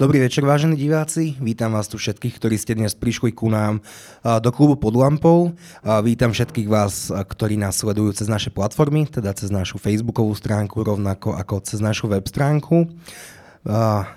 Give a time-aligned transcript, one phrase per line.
[0.00, 1.36] Dobrý večer, vážení diváci.
[1.36, 3.84] Vítam vás tu všetkých, ktorí ste dnes prišli ku nám
[4.24, 5.52] do klubu pod lampou.
[5.84, 11.36] Vítam všetkých vás, ktorí nás sledujú cez naše platformy, teda cez našu facebookovú stránku, rovnako
[11.36, 12.88] ako cez našu web stránku.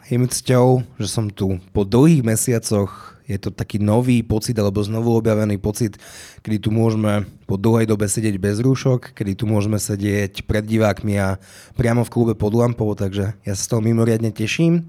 [0.08, 4.86] Je mi cťou, že som tu po dlhých mesiacoch je to taký nový pocit alebo
[4.86, 5.98] znovu objavený pocit,
[6.46, 11.17] kedy tu môžeme po dlhej dobe sedieť bez rúšok, kedy tu môžeme sedieť pred divákmi
[11.17, 11.41] a
[11.77, 14.86] priamo v klube pod lampou, takže ja sa z toho mimoriadne teším.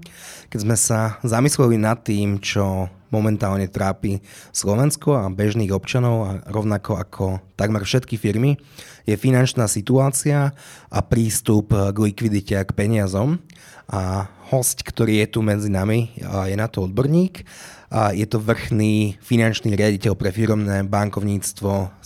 [0.53, 4.19] Keď sme sa zamysleli nad tým, čo momentálne trápi
[4.51, 8.59] Slovensko a bežných občanov a rovnako ako takmer všetky firmy,
[9.07, 10.51] je finančná situácia
[10.91, 13.39] a prístup k likvidite a k peniazom.
[13.87, 17.47] A host, ktorý je tu medzi nami, je na to odborník
[17.91, 22.03] je to vrchný finančný riaditeľ pre firmné bankovníctvo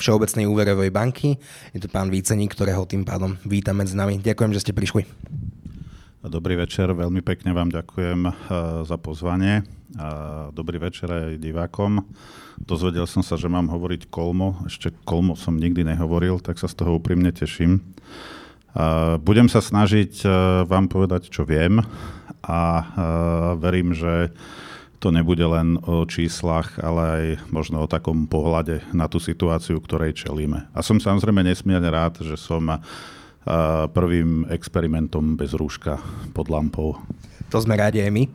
[0.00, 1.36] Všeobecnej úverovej banky.
[1.76, 4.16] Je to pán Víceník, ktorého tým pádom vítam medzi nami.
[4.24, 5.04] Ďakujem, že ste prišli.
[6.18, 8.26] Dobrý večer, veľmi pekne vám ďakujem
[8.84, 9.62] za pozvanie.
[10.52, 12.04] Dobrý večer aj divákom.
[12.58, 14.64] Dozvedel som sa, že mám hovoriť kolmo.
[14.66, 17.84] Ešte kolmo som nikdy nehovoril, tak sa z toho úprimne teším.
[19.24, 20.26] Budem sa snažiť
[20.68, 21.80] vám povedať, čo viem
[22.44, 22.60] a
[23.56, 24.34] verím, že
[24.98, 30.18] to nebude len o číslach, ale aj možno o takom pohľade na tú situáciu, ktorej
[30.18, 30.66] čelíme.
[30.74, 32.82] A som samozrejme nesmierne rád, že som
[33.94, 35.96] prvým experimentom bez rúška
[36.36, 37.00] pod lampou.
[37.48, 38.28] To sme rádi aj my.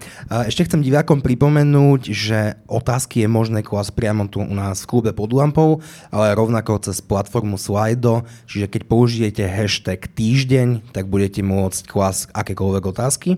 [0.49, 5.13] Ešte chcem divákom pripomenúť, že otázky je možné klas priamo tu u nás v klube
[5.13, 11.85] pod lampou, ale rovnako cez platformu Slido, čiže keď použijete hashtag týždeň, tak budete môcť
[11.85, 13.37] klas akékoľvek otázky.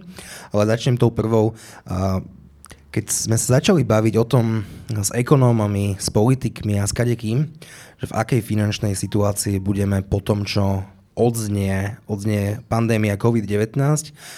[0.56, 1.60] Ale začnem tou prvou.
[2.96, 7.44] Keď sme sa začali baviť o tom s ekonómami, s politikmi a s kadekým,
[8.00, 10.80] že v akej finančnej situácii budeme po tom, čo
[11.12, 13.76] odznie, odznie pandémia COVID-19,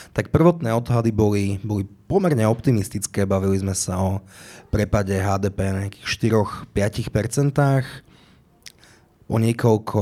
[0.09, 3.29] tak prvotné odhady boli, boli pomerne optimistické.
[3.29, 4.25] Bavili sme sa o
[4.73, 6.09] prepade HDP na nejakých
[6.73, 7.85] 4-5%.
[9.29, 10.01] O niekoľko,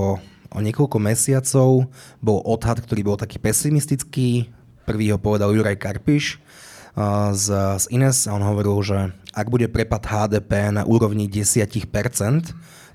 [0.55, 1.91] o niekoľko mesiacov
[2.23, 4.47] bol odhad, ktorý bol taký pesimistický.
[4.87, 6.37] Prvý ho povedal Juraj Karpiš,
[7.35, 7.45] z,
[7.79, 8.99] z Ines a on hovoril, že
[9.35, 11.75] ak bude prepad HDP na úrovni 10%,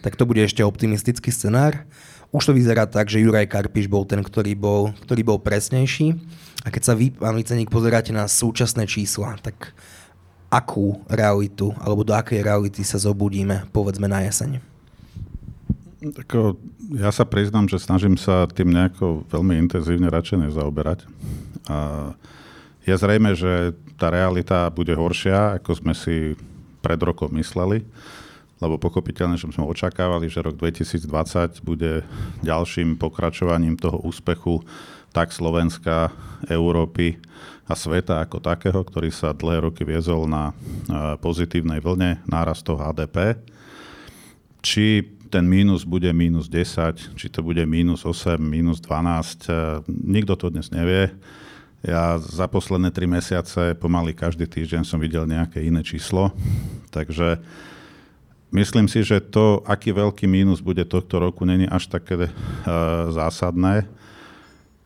[0.01, 1.85] tak to bude ešte optimistický scenár.
[2.33, 6.17] Už to vyzerá tak, že Juraj Karpiš bol ten, ktorý bol, ktorý bol presnejší.
[6.65, 9.77] A keď sa vy, pán Viceník, pozeráte na súčasné čísla, tak
[10.49, 14.63] akú realitu, alebo do akej reality sa zobudíme, povedzme na jeseň?
[16.01, 16.57] Tak,
[16.97, 21.05] ja sa priznám, že snažím sa tým nejako veľmi intenzívne radšej nezaoberať.
[21.69, 22.13] A
[22.87, 26.33] je zrejme, že tá realita bude horšia, ako sme si
[26.81, 27.85] pred rokom mysleli,
[28.61, 32.05] lebo pochopiteľne, že sme očakávali, že rok 2020 bude
[32.45, 34.65] ďalším pokračovaním toho úspechu
[35.11, 36.15] tak Slovenska,
[36.47, 37.19] Európy
[37.67, 40.55] a sveta ako takého, ktorý sa dlhé roky viezol na
[41.19, 43.39] pozitívnej vlne nárastov HDP.
[44.61, 50.51] Či ten mínus bude mínus 10, či to bude mínus 8, mínus 12, nikto to
[50.51, 51.11] dnes nevie.
[51.81, 56.29] Ja za posledné tri mesiace pomaly každý týždeň som videl nejaké iné číslo,
[56.93, 57.41] takže
[58.53, 62.29] myslím si, že to, aký veľký mínus bude tohto roku, není až také uh,
[63.09, 63.89] zásadné.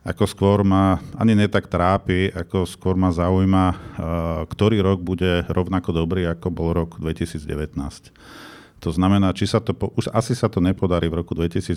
[0.07, 3.77] Ako skôr ma ani netak trápi, ako skôr ma zaujíma, uh,
[4.47, 7.43] ktorý rok bude rovnako dobrý, ako bol rok 2019.
[8.79, 11.75] To znamená, či sa to, po, už asi sa to nepodarí v roku 2021,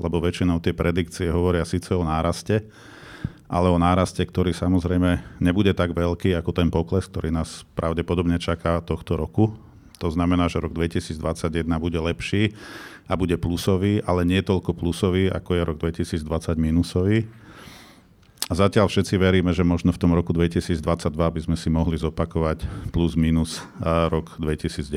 [0.00, 2.64] lebo väčšinou tie predikcie hovoria síce o náraste,
[3.48, 8.84] ale o náraste, ktorý samozrejme nebude tak veľký ako ten pokles, ktorý nás pravdepodobne čaká
[8.84, 9.56] tohto roku.
[9.98, 12.54] To znamená, že rok 2021 bude lepší
[13.08, 17.26] a bude plusový, ale nie toľko plusový, ako je rok 2020 minusový.
[18.48, 20.80] A zatiaľ všetci veríme, že možno v tom roku 2022
[21.12, 24.88] by sme si mohli zopakovať plus minus rok 2019.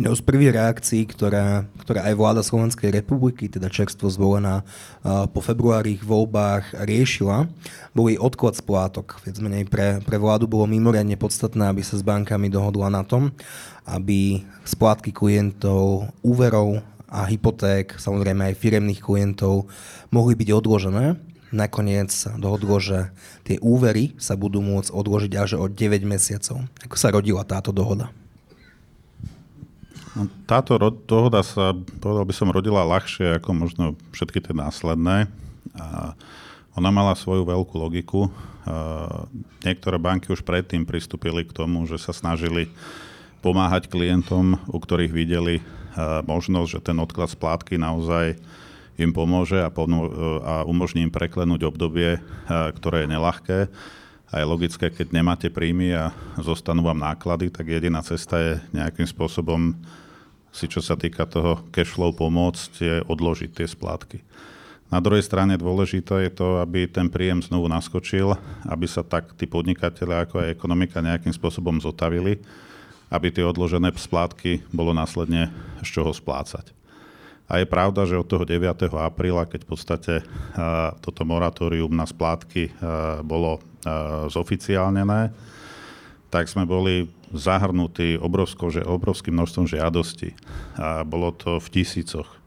[0.00, 4.64] Inou z prvých reakcií, ktorá, ktorá aj vláda Slovenskej republiky, teda čerstvo zvolená
[5.04, 7.44] po februárich voľbách riešila,
[7.92, 9.20] boli odklad splátok.
[9.20, 13.36] Viac menej pre, pre vládu bolo mimoriadne podstatné, aby sa s bankami dohodla na tom,
[13.84, 19.68] aby splátky klientov, úverov a hypoték, samozrejme aj firemných klientov,
[20.08, 23.10] mohli byť odložené nakoniec dohodlo, že
[23.46, 25.76] tie úvery sa budú môcť odložiť až o 9
[26.06, 26.66] mesiacov.
[26.86, 28.10] Ako sa rodila táto dohoda?
[30.14, 35.30] No, táto ro- dohoda sa, povedal by som, rodila ľahšie ako možno všetky tie následné.
[35.78, 36.18] A
[36.74, 38.30] ona mala svoju veľkú logiku.
[38.66, 39.26] A
[39.62, 42.70] niektoré banky už predtým pristúpili k tomu, že sa snažili
[43.40, 45.64] pomáhať klientom, u ktorých videli
[46.26, 48.38] možnosť, že ten odklad splátky naozaj
[49.00, 50.12] im pomôže a, pomô-
[50.44, 53.58] a umožní im preklenúť obdobie, ktoré je nelahké.
[54.30, 59.08] A je logické, keď nemáte príjmy a zostanú vám náklady, tak jediná cesta je nejakým
[59.08, 59.74] spôsobom
[60.54, 64.22] si, čo sa týka toho cash flow pomôcť, je odložiť tie splátky.
[64.90, 68.34] Na druhej strane dôležité je to, aby ten príjem znovu naskočil,
[68.66, 72.42] aby sa tak tí podnikatelia ako aj ekonomika nejakým spôsobom zotavili,
[73.06, 75.50] aby tie odložené splátky bolo následne
[75.82, 76.74] z čoho splácať.
[77.50, 78.62] A je pravda, že od toho 9.
[78.94, 80.14] apríla, keď v podstate
[81.02, 82.70] toto moratórium na splátky
[83.26, 83.58] bolo
[84.30, 85.34] zoficiálnené,
[86.30, 88.14] tak sme boli zahrnutí
[88.86, 90.38] obrovským množstvom žiadostí.
[90.78, 92.40] A bolo to v tisícoch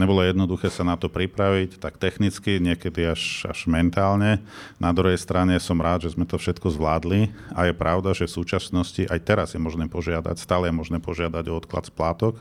[0.00, 4.40] Nebolo jednoduché sa na to pripraviť, tak technicky, niekedy až, až mentálne.
[4.80, 8.36] Na druhej strane som rád, že sme to všetko zvládli a je pravda, že v
[8.40, 12.40] súčasnosti aj teraz je možné požiadať, stále je možné požiadať o odklad splátok.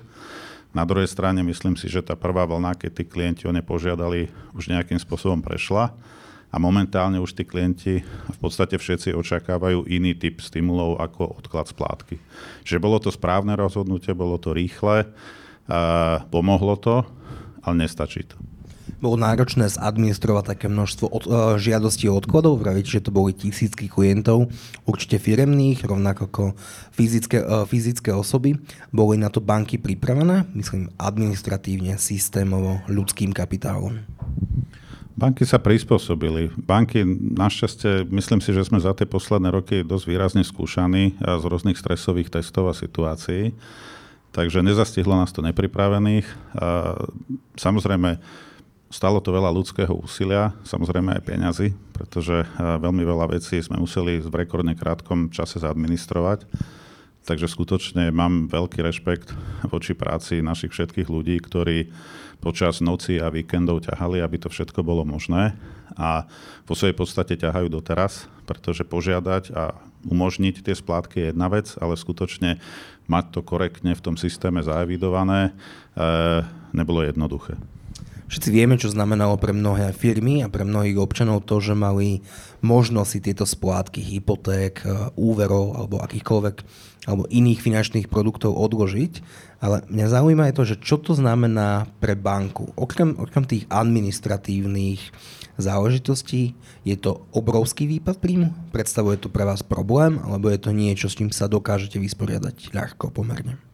[0.70, 4.30] Na druhej strane myslím si, že tá prvá vlna, keď tí klienti o ne požiadali,
[4.54, 5.98] už nejakým spôsobom prešla
[6.50, 12.18] a momentálne už tí klienti v podstate všetci očakávajú iný typ stimulov ako odklad splátky.
[12.66, 15.10] Že bolo to správne rozhodnutie, bolo to rýchle,
[16.34, 17.06] pomohlo to,
[17.62, 18.38] ale nestačí to.
[19.00, 23.88] Bolo náročné zadministrovať také množstvo od, uh, žiadostí o odkladov, vravíte, že to boli tisícky
[23.88, 24.52] klientov,
[24.84, 26.44] určite firemných, rovnako ako
[26.92, 28.60] fyzické, uh, fyzické osoby.
[28.92, 34.04] Boli na to banky pripravené, myslím administratívne, systémovo, ľudským kapitálom?
[35.20, 36.52] Banky sa prispôsobili.
[36.56, 37.04] Banky,
[37.36, 42.40] našťastie, myslím si, že sme za tie posledné roky dosť výrazne skúšaní z rôznych stresových
[42.40, 43.52] testov a situácií.
[44.32, 46.24] Takže nezastihlo nás to nepripravených.
[47.60, 48.16] Samozrejme,
[48.90, 54.34] stalo to veľa ľudského úsilia, samozrejme aj peňazí, pretože veľmi veľa vecí sme museli v
[54.34, 56.50] rekordne krátkom čase zadministrovať.
[57.30, 59.38] Takže skutočne mám veľký rešpekt
[59.70, 61.94] voči práci našich všetkých ľudí, ktorí
[62.42, 65.54] počas noci a víkendov ťahali, aby to všetko bolo možné.
[66.00, 66.26] A
[66.66, 69.78] vo svojej podstate ťahajú doteraz, pretože požiadať a
[70.08, 72.58] umožniť tie splátky je jedna vec, ale skutočne
[73.12, 76.02] mať to korektne v tom systéme zaevidované e,
[76.72, 77.60] nebolo jednoduché.
[78.30, 82.22] Všetci vieme, čo znamenalo pre mnohé firmy a pre mnohých občanov to, že mali
[82.62, 86.56] možnosť si tieto splátky hypoték, e, úverov alebo akýchkoľvek
[87.10, 89.26] alebo iných finančných produktov odložiť.
[89.66, 92.70] Ale mňa zaujíma je to, že čo to znamená pre banku.
[92.78, 95.02] Okrem, okrem tých administratívnych
[95.58, 96.54] záležitostí,
[96.86, 98.54] je to obrovský výpad príjmu?
[98.70, 103.10] Predstavuje to pre vás problém, alebo je to niečo, s čím sa dokážete vysporiadať ľahko
[103.10, 103.69] pomerne?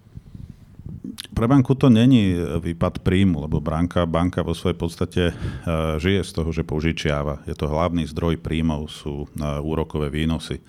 [1.32, 6.32] Pre banku to není výpad príjmu, lebo banka, banka vo svojej podstate uh, žije z
[6.32, 7.42] toho, že požičiava.
[7.50, 10.62] Je to hlavný zdroj príjmov, sú uh, úrokové výnosy.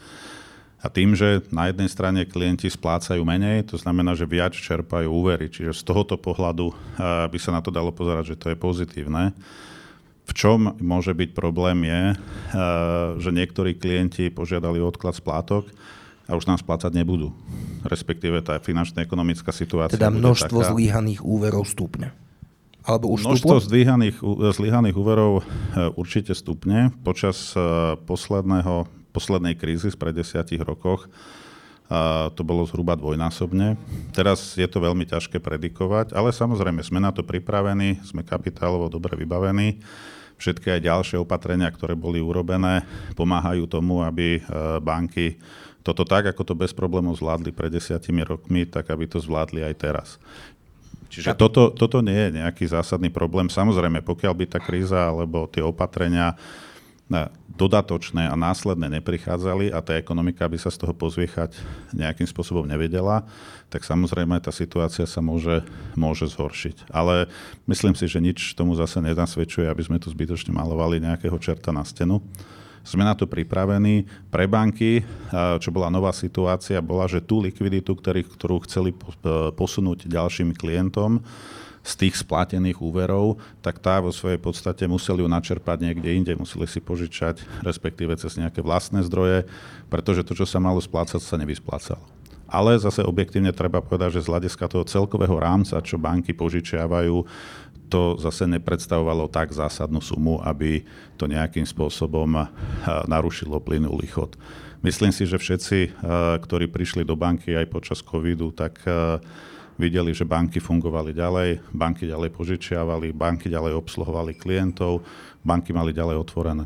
[0.81, 5.51] A tým, že na jednej strane klienti splácajú menej, to znamená, že viac čerpajú úvery.
[5.51, 6.71] Čiže z tohoto pohľadu
[7.27, 9.35] by sa na to dalo pozerať, že to je pozitívne.
[10.31, 12.03] V čom môže byť problém je,
[13.19, 15.67] že niektorí klienti požiadali odklad splátok
[16.27, 17.31] a už nám splácať nebudú.
[17.87, 22.11] Respektíve tá finančná ekonomická situácia Teda množstvo taká, zlyhaných úverov stupne.
[22.87, 24.23] Alebo už Množstvo zlyhaných,
[24.55, 26.95] zlyhaných úverov e, určite stupne.
[27.03, 27.59] Počas e,
[28.07, 31.11] posledného poslednej krízy z pred desiatich rokoch
[31.87, 33.79] a to bolo zhruba dvojnásobne.
[34.11, 39.15] Teraz je to veľmi ťažké predikovať, ale samozrejme sme na to pripravení, sme kapitálovo dobre
[39.15, 39.79] vybavení.
[40.37, 44.41] Všetky aj ďalšie opatrenia, ktoré boli urobené, pomáhajú tomu, aby e,
[44.83, 45.39] banky
[45.87, 49.75] toto tak, ako to bez problémov zvládli pred desiatimi rokmi, tak aby to zvládli aj
[49.79, 50.09] teraz.
[51.07, 53.47] Čiže toto, toto nie je nejaký zásadný problém.
[53.47, 56.35] Samozrejme, pokiaľ by tá kríza alebo tie opatrenia
[57.55, 61.55] dodatočné a následné neprichádzali a tá ekonomika by sa z toho pozviechať
[61.95, 63.23] nejakým spôsobom nevedela,
[63.71, 65.63] tak samozrejme tá situácia sa môže,
[65.95, 66.91] môže zhoršiť.
[66.91, 67.31] Ale
[67.71, 71.87] myslím si, že nič tomu zase nenasvedčuje, aby sme tu zbytočne malovali nejakého čerta na
[71.87, 72.19] stenu.
[72.87, 74.07] Sme na to pripravení.
[74.31, 75.03] Pre banky,
[75.59, 78.95] čo bola nová situácia, bola, že tú likviditu, ktorú chceli
[79.59, 81.19] posunúť ďalším klientom,
[81.87, 86.67] z tých splatených úverov, tak tá vo svojej podstate museli ju načerpať niekde inde, museli
[86.67, 89.47] si požičať, respektíve cez nejaké vlastné zdroje,
[89.87, 92.03] pretože to, čo sa malo splácať, sa nevysplácalo.
[92.51, 97.23] Ale zase objektívne treba povedať, že z hľadiska toho celkového rámca, čo banky požičiavajú,
[97.87, 100.83] to zase nepredstavovalo tak zásadnú sumu, aby
[101.15, 102.47] to nejakým spôsobom
[103.07, 104.35] narušilo plynulý chod.
[104.85, 106.03] Myslím si, že všetci,
[106.43, 108.83] ktorí prišli do banky aj počas covidu, tak
[109.77, 115.05] videli, že banky fungovali ďalej, banky ďalej požičiavali, banky ďalej obsluhovali klientov,
[115.45, 116.65] banky mali ďalej otvorené.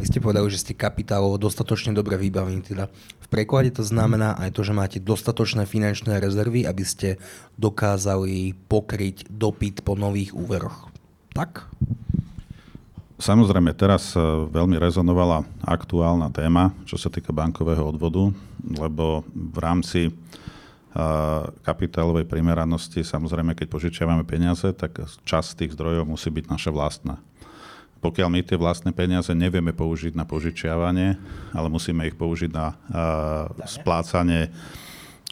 [0.00, 2.64] Vy ste povedali, že ste kapitálovo dostatočne dobre vybavení.
[2.64, 2.88] Teda
[3.30, 7.22] preklade to znamená aj to, že máte dostatočné finančné rezervy, aby ste
[7.56, 10.90] dokázali pokryť dopyt po nových úveroch.
[11.30, 11.70] Tak?
[13.20, 14.16] Samozrejme, teraz
[14.50, 18.34] veľmi rezonovala aktuálna téma, čo sa týka bankového odvodu,
[18.64, 20.00] lebo v rámci
[21.62, 27.22] kapitálovej primeranosti, samozrejme, keď požičiavame peniaze, tak časť tých zdrojov musí byť naša vlastná.
[28.00, 31.20] Pokiaľ my tie vlastné peniaze nevieme použiť na požičiavanie,
[31.52, 32.72] ale musíme ich použiť na
[33.68, 34.48] splácanie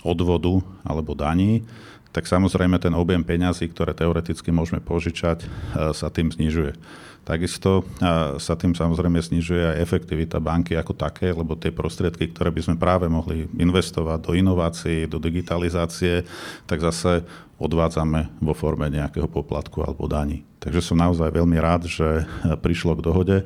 [0.05, 1.65] odvodu alebo daní,
[2.13, 5.45] tak samozrejme ten objem peňazí, ktoré teoreticky môžeme požičať,
[5.93, 6.77] sa tým znižuje.
[7.25, 7.85] Takisto
[8.41, 12.77] sa tým samozrejme znižuje aj efektivita banky ako také, lebo tie prostriedky, ktoré by sme
[12.81, 16.25] práve mohli investovať do inovácií, do digitalizácie,
[16.65, 20.47] tak zase odvádzame vo forme nejakého poplatku alebo daní.
[20.63, 22.27] Takže som naozaj veľmi rád, že
[22.63, 23.39] prišlo k dohode,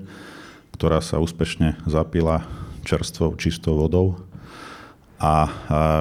[0.76, 2.44] ktorá sa úspešne zapila
[2.84, 4.20] čerstvou, čistou vodou
[5.22, 5.48] a,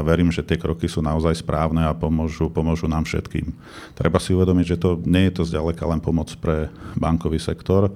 [0.01, 3.53] verím, že tie kroky sú naozaj správne a pomôžu, pomôžu nám všetkým.
[3.93, 7.93] Treba si uvedomiť, že to nie je to zďaleka len pomoc pre bankový sektor,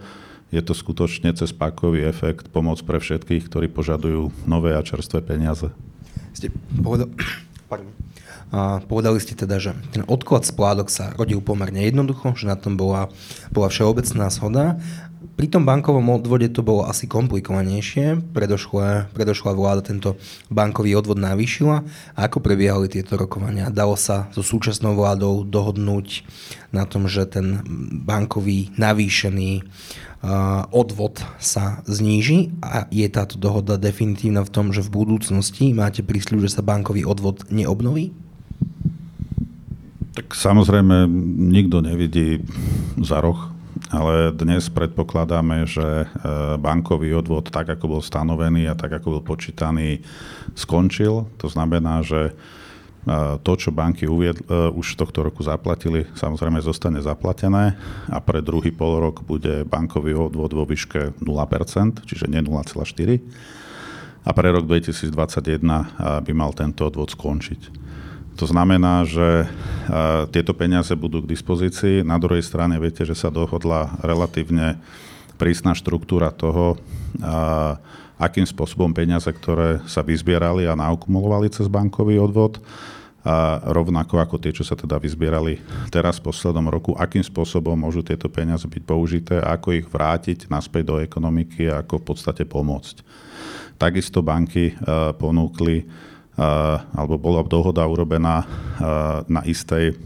[0.54, 5.74] je to skutočne cez pákový efekt pomoc pre všetkých, ktorí požadujú nové a čerstvé peniaze.
[6.32, 7.10] Ste povedal...
[7.74, 7.82] A
[8.90, 13.10] povedali ste teda, že ten odklad spládok sa rodil pomerne jednoducho, že na tom bola,
[13.52, 14.82] bola všeobecná zhoda
[15.36, 18.24] pri tom bankovom odvode to bolo asi komplikovanejšie.
[18.32, 20.16] Predošla, predošla vláda tento
[20.48, 21.84] bankový odvod navýšila.
[22.16, 23.68] A ako prebiehali tieto rokovania?
[23.68, 26.24] Dalo sa so súčasnou vládou dohodnúť
[26.72, 27.60] na tom, že ten
[28.08, 29.68] bankový navýšený
[30.72, 36.42] odvod sa zníži a je táto dohoda definitívna v tom, že v budúcnosti máte prísľub,
[36.48, 38.16] že sa bankový odvod neobnoví?
[40.16, 41.12] Tak samozrejme
[41.52, 42.40] nikto nevidí
[43.04, 43.56] za roh
[43.92, 46.06] ale dnes predpokladáme, že e,
[46.58, 50.02] bankový odvod, tak ako bol stanovený a tak ako bol počítaný,
[50.56, 51.28] skončil.
[51.44, 52.34] To znamená, že e,
[53.44, 57.76] to, čo banky uviedl, e, už tohto roku zaplatili, samozrejme zostane zaplatené
[58.08, 63.22] a pre druhý pol rok bude bankový odvod vo výške 0%, čiže nie 0,4%.
[64.26, 65.62] A pre rok 2021
[66.02, 67.86] by mal tento odvod skončiť.
[68.36, 69.48] To znamená, že
[70.36, 72.04] tieto peniaze budú k dispozícii.
[72.04, 74.76] Na druhej strane viete, že sa dohodla relatívne
[75.40, 76.76] prísna štruktúra toho,
[78.16, 82.60] akým spôsobom peniaze, ktoré sa vyzbierali a naakumulovali cez bankový odvod,
[83.26, 85.58] a rovnako ako tie, čo sa teda vyzbierali
[85.90, 90.94] teraz v poslednom roku, akým spôsobom môžu tieto peniaze byť použité, ako ich vrátiť naspäť
[90.94, 93.02] do ekonomiky a ako v podstate pomôcť.
[93.82, 94.78] Takisto banky
[95.18, 95.90] ponúkli
[96.36, 98.44] alebo bola dohoda urobená
[99.26, 99.98] na istej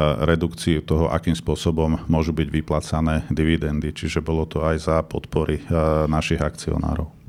[0.00, 3.92] redukcii toho, akým spôsobom môžu byť vyplacané dividendy.
[3.92, 5.60] Čiže bolo to aj za podpory
[6.08, 7.19] našich akcionárov.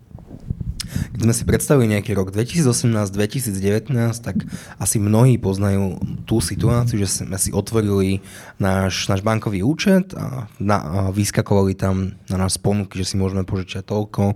[1.16, 4.44] Keď sme si predstavili nejaký rok 2018-2019, tak
[4.78, 8.20] asi mnohí poznajú tú situáciu, že sme si otvorili
[8.60, 13.48] náš, náš bankový účet a, na, a vyskakovali tam na nás ponuky, že si môžeme
[13.48, 14.36] požičať toľko,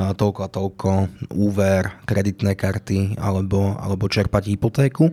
[0.00, 0.90] a toľko a toľko,
[1.36, 5.12] úver, kreditné karty alebo, alebo čerpať hypotéku.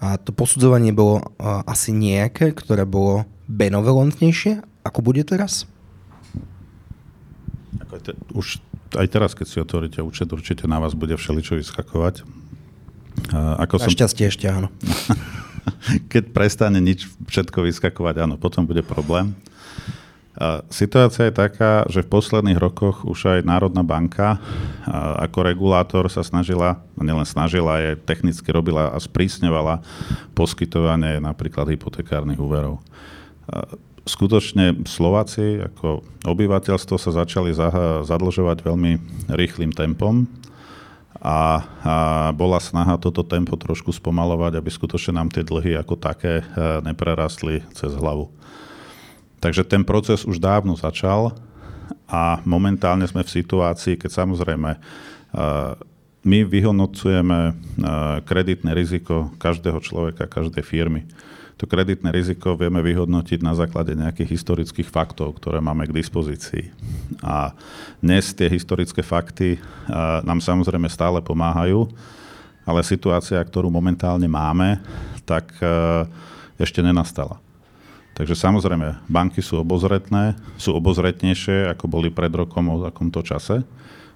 [0.00, 5.66] A to posudzovanie bolo asi nejaké, ktoré bolo benevolentnejšie, ako bude teraz?
[8.34, 8.62] Už
[8.96, 12.24] aj teraz, keď si otvoríte účet, určite na vás bude všeličo vyskakovať.
[13.32, 13.92] Ako som...
[13.92, 14.72] šťastie ešte áno.
[16.12, 19.36] keď prestane nič všetko vyskakovať, áno, potom bude problém.
[20.68, 24.36] Situácia je taká, že v posledných rokoch už aj Národná banka
[25.24, 29.80] ako regulátor sa snažila, no nielen snažila, aj technicky robila a sprísňovala
[30.36, 32.84] poskytovanie napríklad hypotekárnych úverov
[34.06, 37.50] skutočne Slováci ako obyvateľstvo sa začali
[38.06, 38.92] zadlžovať veľmi
[39.34, 40.30] rýchlým tempom
[41.18, 41.94] a, a
[42.30, 46.44] bola snaha toto tempo trošku spomalovať, aby skutočne nám tie dlhy ako také e,
[46.86, 48.30] neprerastli cez hlavu.
[49.42, 51.34] Takže ten proces už dávno začal
[52.06, 54.78] a momentálne sme v situácii, keď samozrejme e,
[56.26, 57.52] my vyhodnocujeme e,
[58.22, 61.02] kreditné riziko každého človeka, každej firmy
[61.56, 66.68] to kreditné riziko vieme vyhodnotiť na základe nejakých historických faktov, ktoré máme k dispozícii.
[67.24, 67.56] A
[68.04, 69.56] dnes tie historické fakty
[70.20, 71.88] nám samozrejme stále pomáhajú,
[72.68, 74.84] ale situácia, ktorú momentálne máme,
[75.24, 75.48] tak
[76.60, 77.40] ešte nenastala.
[78.16, 83.64] Takže samozrejme, banky sú obozretné, sú obozretnejšie, ako boli pred rokom o takomto čase,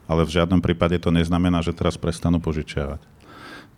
[0.05, 3.01] ale v žiadnom prípade to neznamená, že teraz prestanú požičiavať.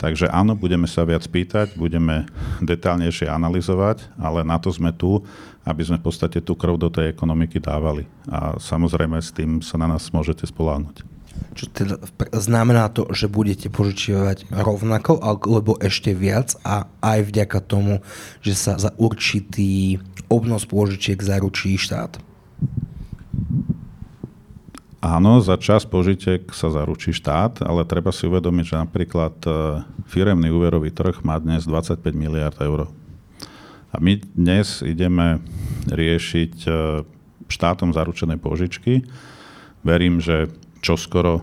[0.00, 2.26] Takže áno, budeme sa viac pýtať, budeme
[2.58, 5.22] detálnejšie analyzovať, ale na to sme tu,
[5.62, 8.10] aby sme v podstate tú krv do tej ekonomiky dávali.
[8.26, 11.06] A samozrejme s tým sa na nás môžete spoláhnuť.
[11.52, 11.96] Čo teda
[12.32, 18.00] znamená to, že budete požičiavať rovnako alebo ešte viac a aj vďaka tomu,
[18.40, 20.00] že sa za určitý
[20.32, 22.31] obnos pôžičiek zaručí štát?
[25.02, 29.50] Áno, za čas požitek sa zaručí štát, ale treba si uvedomiť, že napríklad e,
[30.06, 32.86] firemný úverový trh má dnes 25 miliard eur.
[33.90, 35.42] A my dnes ideme
[35.90, 36.70] riešiť e,
[37.50, 39.02] štátom zaručené požičky.
[39.82, 40.54] Verím, že
[40.86, 41.42] čoskoro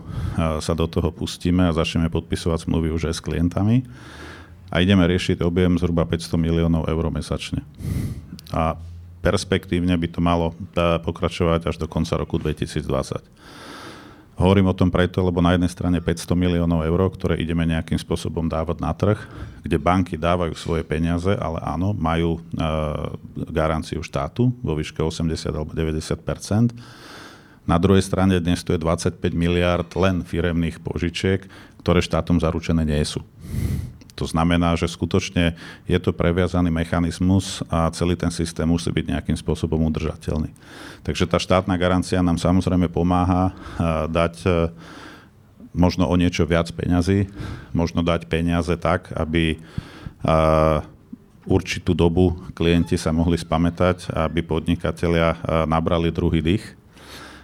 [0.64, 3.84] sa do toho pustíme a začneme podpisovať zmluvy už aj s klientami.
[4.72, 7.60] A ideme riešiť objem zhruba 500 miliónov eur mesačne.
[8.56, 8.80] A
[9.20, 10.56] perspektívne by to malo
[11.04, 13.20] pokračovať až do konca roku 2020.
[14.40, 18.48] Hovorím o tom preto, lebo na jednej strane 500 miliónov eur, ktoré ideme nejakým spôsobom
[18.48, 19.20] dávať na trh,
[19.60, 22.64] kde banky dávajú svoje peniaze, ale áno, majú e,
[23.52, 26.72] garanciu štátu vo výške 80 alebo 90%
[27.68, 31.44] Na druhej strane dnes to je 25 miliard len firemných požičiek,
[31.84, 33.20] ktoré štátom zaručené nie sú.
[34.20, 35.56] To znamená, že skutočne
[35.88, 40.52] je to previazaný mechanizmus a celý ten systém musí byť nejakým spôsobom udržateľný.
[41.00, 43.56] Takže tá štátna garancia nám samozrejme pomáha
[44.12, 44.50] dať e,
[45.72, 47.32] možno o niečo viac peňazí,
[47.72, 49.56] možno dať peniaze tak, aby
[51.48, 56.76] určitú dobu klienti sa mohli spamätať, aby podnikatelia nabrali druhý dých.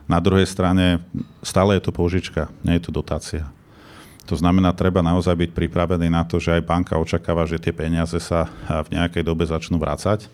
[0.04, 1.00] Na druhej strane
[1.40, 3.48] stále je to požička, nie je to dotácia.
[4.26, 8.18] To znamená, treba naozaj byť pripravený na to, že aj banka očakáva, že tie peniaze
[8.18, 10.26] sa v nejakej dobe začnú vrácať.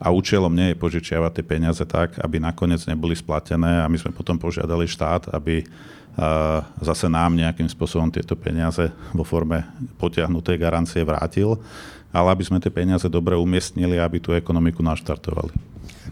[0.00, 4.16] A účelom nie je požičiavať tie peniaze tak, aby nakoniec neboli splatené a my sme
[4.16, 5.64] potom požiadali štát, aby
[6.80, 9.64] zase nám nejakým spôsobom tieto peniaze vo forme
[10.00, 11.56] potiahnutej garancie vrátil,
[12.12, 15.52] ale aby sme tie peniaze dobre umiestnili, aby tú ekonomiku naštartovali.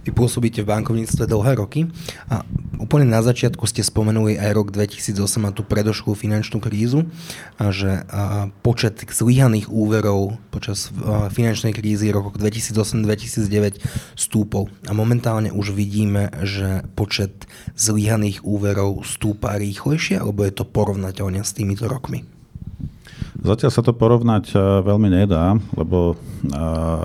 [0.09, 1.85] Vy pôsobíte v bankovníctve dlhé roky
[2.33, 2.41] a
[2.81, 7.05] úplne na začiatku ste spomenuli aj rok 2008 a tú predošlú finančnú krízu
[7.61, 10.89] a že a počet zlyhaných úverov počas
[11.37, 13.85] finančnej krízy rokov 2008-2009
[14.17, 14.73] stúpol.
[14.89, 17.45] A momentálne už vidíme, že počet
[17.77, 22.38] zlyhaných úverov stúpa rýchlejšie, alebo je to porovnateľne s týmito rokmi?
[23.39, 26.17] Zatiaľ sa to porovnať e, veľmi nedá, lebo e,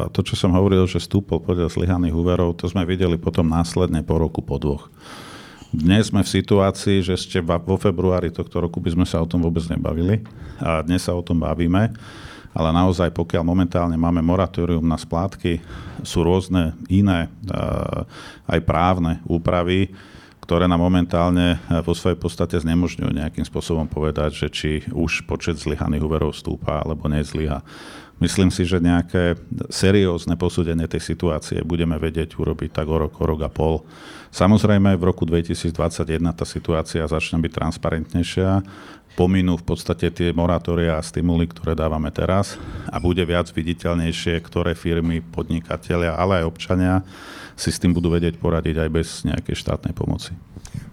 [0.09, 4.17] to, čo som hovoril, že stúpol podľa zlyhaných úverov, to sme videli potom následne po
[4.17, 4.89] roku, po dvoch.
[5.69, 9.45] Dnes sme v situácii, že ešte vo februári tohto roku by sme sa o tom
[9.45, 10.25] vôbec nebavili.
[10.57, 11.93] A dnes sa o tom bavíme.
[12.53, 15.61] Ale naozaj, pokiaľ momentálne máme moratórium na splátky,
[16.05, 17.29] sú rôzne iné, e,
[18.49, 19.93] aj právne úpravy,
[20.43, 25.55] ktoré nám momentálne eh, vo svojej podstate znemožňujú nejakým spôsobom povedať, že či už počet
[25.55, 27.63] zlyhaných úverov stúpa alebo nezlyha.
[28.23, 29.35] Myslím si, že nejaké
[29.67, 33.83] seriózne posúdenie tej situácie budeme vedieť urobiť tak o rok, o rok a pol.
[34.31, 38.63] Samozrejme, v roku 2021 tá situácia začne byť transparentnejšia,
[39.19, 42.55] pominú v podstate tie moratória a stimuly, ktoré dávame teraz
[42.87, 47.03] a bude viac viditeľnejšie, ktoré firmy, podnikatelia, ale aj občania
[47.59, 50.31] si s tým budú vedieť poradiť aj bez nejakej štátnej pomoci.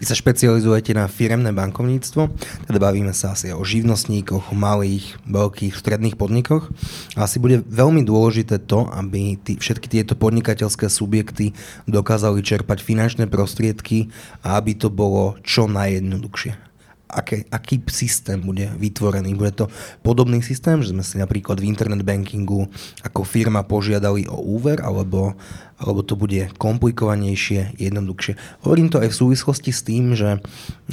[0.01, 2.33] Vy sa špecializujete na firemné bankovníctvo,
[2.65, 6.73] teda bavíme sa asi o živnostníkoch, malých, veľkých, stredných podnikoch.
[7.21, 11.53] A asi bude veľmi dôležité to, aby tí, všetky tieto podnikateľské subjekty
[11.85, 14.09] dokázali čerpať finančné prostriedky
[14.41, 16.70] a aby to bolo čo najjednoduchšie
[17.11, 19.35] aké, aký systém bude vytvorený.
[19.35, 19.67] Bude to
[20.01, 22.71] podobný systém, že sme si napríklad v internet bankingu
[23.03, 25.35] ako firma požiadali o úver, alebo,
[25.77, 28.39] alebo to bude komplikovanejšie, jednoduchšie.
[28.63, 30.39] Hovorím to aj v súvislosti s tým, že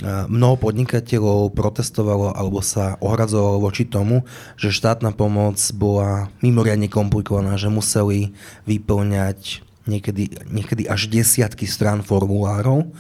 [0.06, 4.26] mnoho podnikateľov protestovalo alebo sa ohradzovalo voči tomu,
[4.58, 8.34] že štátna pomoc bola mimoriadne komplikovaná, že museli
[8.66, 12.92] vyplňať niekedy, niekedy až desiatky strán formulárov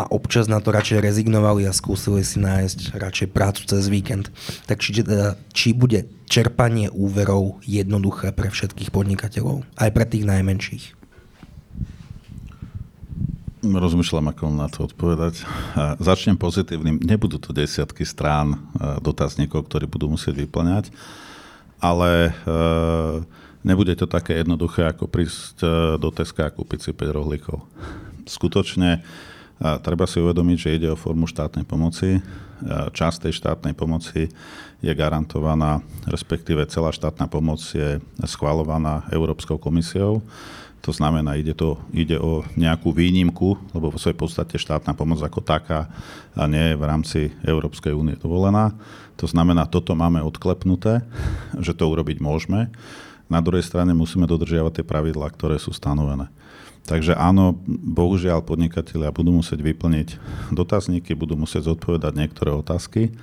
[0.00, 4.32] a občas na to radšej rezignovali a skúsili si nájsť radšej prácu cez víkend.
[4.64, 10.84] Tak či, teda, či bude čerpanie úverov jednoduché pre všetkých podnikateľov, aj pre tých najmenších?
[13.60, 15.44] Rozmýšľam, ako na to odpovedať.
[16.00, 16.96] Začnem pozitívnym.
[16.96, 18.56] Nebudú to desiatky strán
[19.04, 20.88] dotazníkov, ktorí budú musieť vyplňať,
[21.76, 22.32] ale
[23.60, 25.60] nebude to také jednoduché, ako prísť
[26.00, 27.60] do Teska a kúpiť si 5 rohlíkov.
[28.24, 29.04] Skutočne
[29.60, 32.24] a treba si uvedomiť, že ide o formu štátnej pomoci.
[32.96, 34.32] Časť tej štátnej pomoci
[34.80, 40.24] je garantovaná, respektíve celá štátna pomoc je schvalovaná Európskou komisiou.
[40.80, 45.44] To znamená, ide, to, ide o nejakú výnimku, lebo vo svojej podstate štátna pomoc ako
[45.44, 45.92] taká
[46.48, 48.72] nie je v rámci Európskej únie dovolená.
[49.20, 51.04] To znamená, toto máme odklepnuté,
[51.60, 52.72] že to urobiť môžeme.
[53.28, 56.32] Na druhej strane musíme dodržiavať tie pravidlá, ktoré sú stanovené.
[56.88, 60.08] Takže áno, bohužiaľ podnikatelia budú musieť vyplniť
[60.50, 63.14] dotazníky, budú musieť zodpovedať niektoré otázky,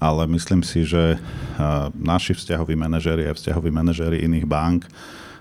[0.00, 1.20] ale myslím si, že
[1.96, 4.88] naši vzťahoví manažéri a vzťahoví manažéri iných bank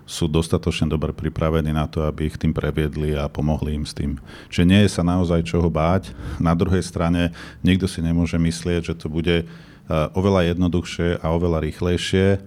[0.04, 4.20] sú dostatočne dobre pripravení na to, aby ich tým previedli a pomohli im s tým.
[4.52, 6.12] Čiže nie je sa naozaj čoho báť.
[6.36, 7.32] Na druhej strane
[7.64, 9.48] nikto si nemôže myslieť, že to bude
[9.92, 12.44] oveľa jednoduchšie a oveľa rýchlejšie,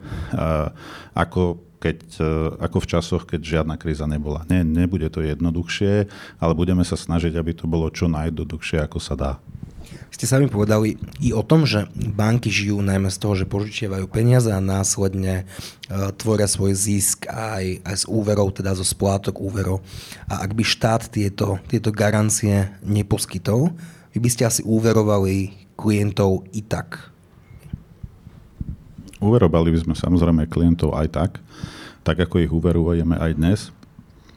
[1.16, 2.16] ako keď,
[2.64, 4.48] ako v časoch, keď žiadna kríza nebola.
[4.48, 6.08] Nie, nebude to jednoduchšie,
[6.40, 9.32] ale budeme sa snažiť, aby to bolo čo najjednoduchšie, ako sa dá.
[10.08, 14.48] Ste sami povedali i o tom, že banky žijú najmä z toho, že požičiavajú peniaze
[14.48, 15.44] a následne e,
[16.16, 19.82] tvoria svoj zisk aj, aj z úverov, teda zo splátok úverov.
[20.30, 23.74] A ak by štát tieto, tieto garancie neposkytol,
[24.14, 27.10] vy by ste asi úverovali klientov i tak.
[29.18, 31.30] Úverovali by sme samozrejme klientov aj tak,
[32.04, 33.60] tak ako ich úverujeme aj dnes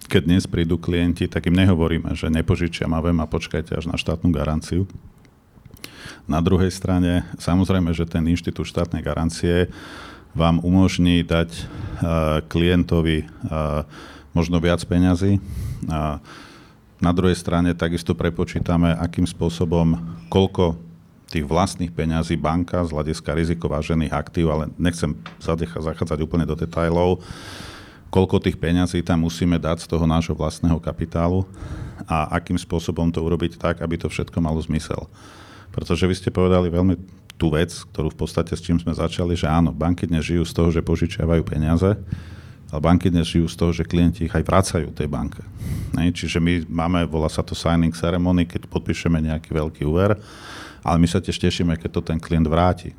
[0.07, 3.99] keď dnes prídu klienti, tak im nehovoríme, že nepožičiam a viem a počkajte až na
[3.99, 4.87] štátnu garanciu.
[6.23, 9.67] Na druhej strane, samozrejme, že ten inštitút štátnej garancie
[10.31, 13.83] vám umožní dať uh, klientovi uh,
[14.31, 15.43] možno viac peňazí.
[15.87, 16.23] Uh,
[17.03, 19.99] na druhej strane takisto prepočítame, akým spôsobom,
[20.31, 20.79] koľko
[21.27, 25.11] tých vlastných peňazí banka z hľadiska rizikovážených aktív, ale nechcem
[25.43, 27.19] zachádzať úplne do detajlov,
[28.07, 31.43] koľko tých peňazí tam musíme dať z toho nášho vlastného kapitálu
[32.07, 35.11] a akým spôsobom to urobiť tak, aby to všetko malo zmysel.
[35.75, 36.95] Pretože vy ste povedali veľmi
[37.37, 40.53] tú vec, ktorú v podstate s čím sme začali, že áno, banky dnes žijú z
[40.55, 41.93] toho, že požičiavajú peniaze,
[42.71, 45.43] ale banky dnes žijú z toho, že klienti ich aj vracajú tej banke.
[45.93, 46.09] Ne?
[46.09, 50.17] Čiže my máme, volá sa to signing ceremony, keď podpíšeme nejaký veľký úver,
[50.85, 52.93] ale my sa tiež tešíme, keď to ten klient vráti,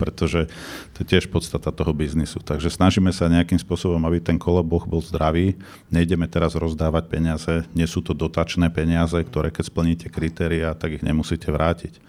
[0.00, 0.48] pretože
[0.92, 2.42] to je tiež podstata toho biznisu.
[2.42, 5.56] Takže snažíme sa nejakým spôsobom, aby ten koloboch bol zdravý.
[5.88, 11.04] Nejdeme teraz rozdávať peniaze, nie sú to dotačné peniaze, ktoré keď splníte kritéria, tak ich
[11.06, 12.00] nemusíte vrátiť.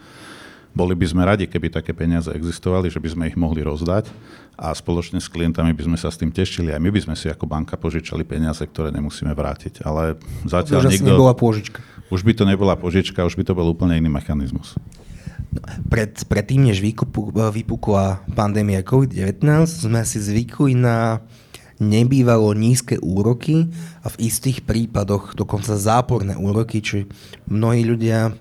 [0.76, 4.12] Boli by sme radi, keby také peniaze existovali, že by sme ich mohli rozdať
[4.60, 6.76] a spoločne s klientami by sme sa s tým tešili.
[6.76, 9.88] Aj my by sme si ako banka požičali peniaze, ktoré nemusíme vrátiť.
[9.88, 11.08] Ale zatiaľ to, nikto...
[11.16, 11.80] nebola pôžička.
[12.12, 14.76] Už by to nebola požička, už by to bol úplne iný mechanizmus.
[15.88, 21.24] Pred, predtým, než vypukla pandémia COVID-19, sme si zvykli na
[21.80, 23.68] nebývalo nízke úroky
[24.00, 26.98] a v istých prípadoch dokonca záporné úroky, či
[27.52, 28.32] mnohí ľudia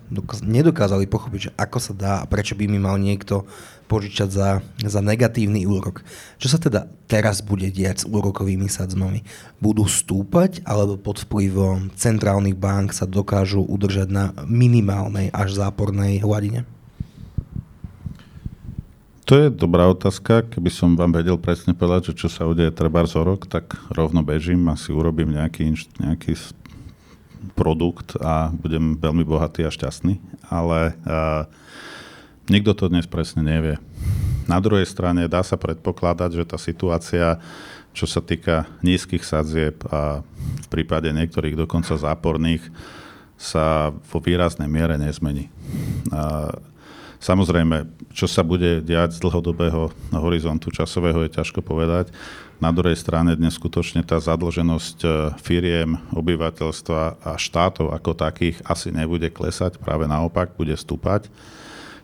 [0.42, 3.42] nedokázali pochopiť, že ako sa dá a prečo by mi mal niekto
[3.84, 4.48] požičať za,
[4.80, 6.06] za negatívny úrok.
[6.40, 9.26] Čo sa teda teraz bude diať s úrokovými sadzmami?
[9.60, 16.64] Budú stúpať alebo pod vplyvom centrálnych bank sa dokážu udržať na minimálnej až zápornej hladine?
[19.24, 20.44] To je dobrá otázka.
[20.44, 24.20] Keby som vám vedel presne povedať, že čo sa udeje treba za rok, tak rovno
[24.20, 26.36] bežím a si urobím nejaký, nejaký
[27.56, 30.20] produkt a budem veľmi bohatý a šťastný.
[30.52, 31.48] Ale uh,
[32.52, 33.80] nikto to dnes presne nevie.
[34.44, 37.40] Na druhej strane dá sa predpokladať, že tá situácia,
[37.96, 42.68] čo sa týka nízkych sadzieb a v prípade niektorých dokonca záporných,
[43.40, 45.48] sa vo výraznej miere nezmení.
[46.12, 46.52] Uh,
[47.24, 52.12] Samozrejme, čo sa bude diať z dlhodobého horizontu časového je ťažko povedať.
[52.60, 55.08] Na druhej strane dnes skutočne tá zadlženosť e,
[55.40, 61.32] firiem, obyvateľstva a štátov ako takých asi nebude klesať, práve naopak bude stúpať.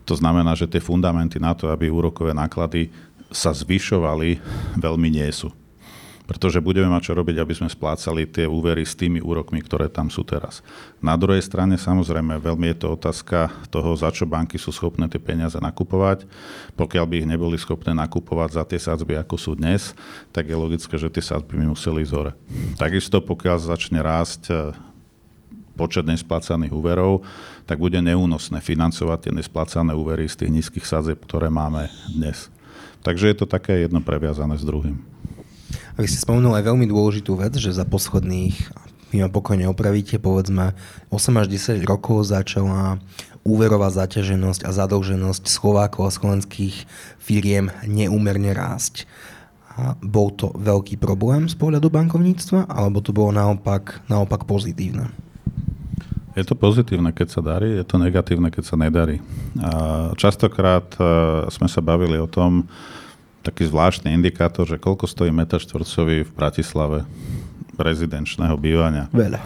[0.09, 2.89] To znamená, že tie fundamenty na to, aby úrokové náklady
[3.29, 4.41] sa zvyšovali,
[4.81, 5.53] veľmi nie sú
[6.31, 10.15] pretože budeme mať čo robiť, aby sme splácali tie úvery s tými úrokmi, ktoré tam
[10.15, 10.63] sú teraz.
[11.03, 15.19] Na druhej strane samozrejme veľmi je to otázka toho, za čo banky sú schopné tie
[15.19, 16.31] peniaze nakupovať.
[16.79, 19.91] Pokiaľ by ich neboli schopné nakupovať za tie sadzby, ako sú dnes,
[20.31, 22.33] tak je logické, že tie sadzby by museli ísť hore.
[22.79, 24.55] Takisto pokiaľ začne rásť e,
[25.75, 27.27] počet nesplácaných úverov,
[27.67, 32.55] tak bude neúnosné financovať tie nesplácané úvery z tých nízkych sadzieb, ktoré máme dnes.
[33.03, 35.20] Takže je to také jedno previazané s druhým.
[36.01, 38.57] Vy ste spomenuli aj veľmi dôležitú vec, že za posledných,
[39.13, 40.73] vy ma pokojne opravíte, povedzme
[41.13, 42.97] 8 až 10 rokov začala
[43.45, 46.89] úverová zaťaženosť a zadlženosť Slovákov a slovenských
[47.21, 49.05] firiem neúmerne rásť.
[49.77, 55.13] A bol to veľký problém z pohľadu bankovníctva, alebo to bolo naopak, naopak pozitívne?
[56.33, 59.21] Je to pozitívne, keď sa darí, je to negatívne, keď sa nedarí.
[59.61, 59.71] A
[60.17, 61.01] častokrát e,
[61.53, 62.65] sme sa bavili o tom,
[63.51, 67.03] taký zvláštny indikátor, že koľko stojí meter štvorcový v Bratislave
[67.75, 69.11] rezidenčného bývania.
[69.11, 69.43] Veľa.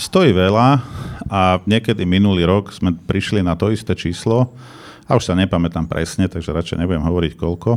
[0.00, 0.80] Stojí veľa
[1.28, 4.56] a niekedy minulý rok sme prišli na to isté číslo
[5.04, 7.76] a už sa nepamätám presne, takže radšej nebudem hovoriť koľko.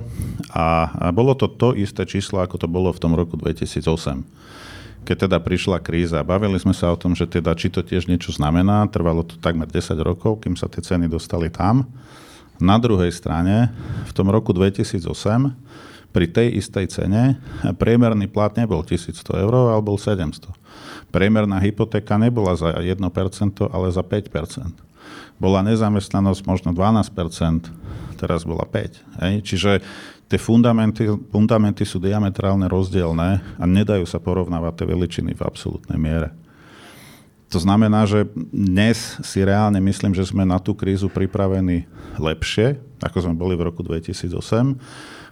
[0.56, 4.48] A, a bolo to to isté číslo, ako to bolo v tom roku 2008
[5.06, 6.26] keď teda prišla kríza.
[6.26, 8.90] Bavili sme sa o tom, že teda či to tiež niečo znamená.
[8.90, 11.86] Trvalo to takmer 10 rokov, kým sa tie ceny dostali tam.
[12.60, 13.72] Na druhej strane,
[14.08, 15.04] v tom roku 2008
[16.16, 17.44] pri tej istej cene
[17.76, 20.48] priemerný plat nebol 1100 eur, ale bol 700.
[21.12, 22.96] Priemerná hypotéka nebola za 1%,
[23.68, 24.32] ale za 5%.
[25.36, 29.28] Bola nezamestnanosť možno 12%, teraz bola 5%.
[29.28, 29.34] Hej?
[29.44, 29.72] Čiže
[30.32, 36.32] tie fundamenty, fundamenty sú diametrálne rozdielne a nedajú sa porovnávať tie veličiny v absolútnej miere.
[37.54, 41.86] To znamená, že dnes si reálne myslím, že sme na tú krízu pripravení
[42.18, 44.34] lepšie, ako sme boli v roku 2008.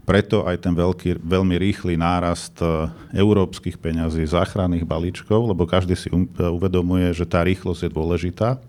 [0.04, 6.12] Preto aj ten veľký, veľmi rýchly nárast e, európskych peňazí, záchranných balíčkov, lebo každý si
[6.12, 8.60] um, uvedomuje, že tá rýchlosť je dôležitá.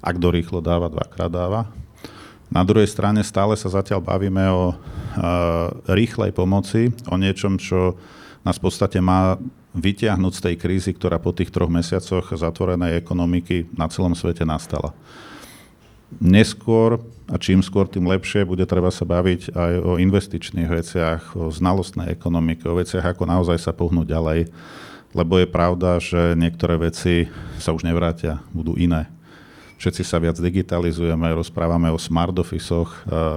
[0.00, 1.68] A kto rýchlo dáva, dvakrát dáva.
[2.48, 4.76] Na druhej strane stále sa zatiaľ bavíme o uh,
[5.92, 8.00] rýchlej pomoci, o niečom, čo
[8.46, 9.34] nás v podstate má
[9.74, 14.94] vytiahnuť z tej krízy, ktorá po tých troch mesiacoch zatvorenej ekonomiky na celom svete nastala.
[16.22, 21.50] Neskôr, a čím skôr, tým lepšie, bude treba sa baviť aj o investičných veciach, o
[21.50, 24.40] znalostnej ekonomike, o veciach, ako naozaj sa pohnúť ďalej,
[25.10, 27.26] lebo je pravda, že niektoré veci
[27.58, 29.10] sa už nevrátia, budú iné.
[29.76, 32.72] Všetci sa viac digitalizujeme, rozprávame o smart office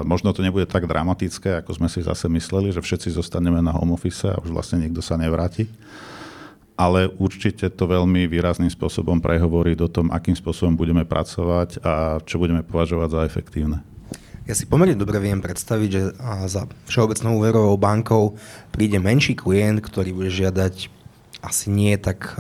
[0.08, 3.92] Možno to nebude tak dramatické, ako sme si zase mysleli, že všetci zostaneme na home
[3.92, 5.68] office a už vlastne nikto sa nevráti
[6.80, 12.40] ale určite to veľmi výrazným spôsobom prehovorí do tom, akým spôsobom budeme pracovať a čo
[12.40, 13.84] budeme považovať za efektívne.
[14.48, 16.04] Ja si pomerne dobre viem predstaviť, že
[16.48, 18.40] za Všeobecnou úverovou bankou
[18.72, 20.88] príde menší klient, ktorý bude žiadať
[21.40, 22.36] asi nie tak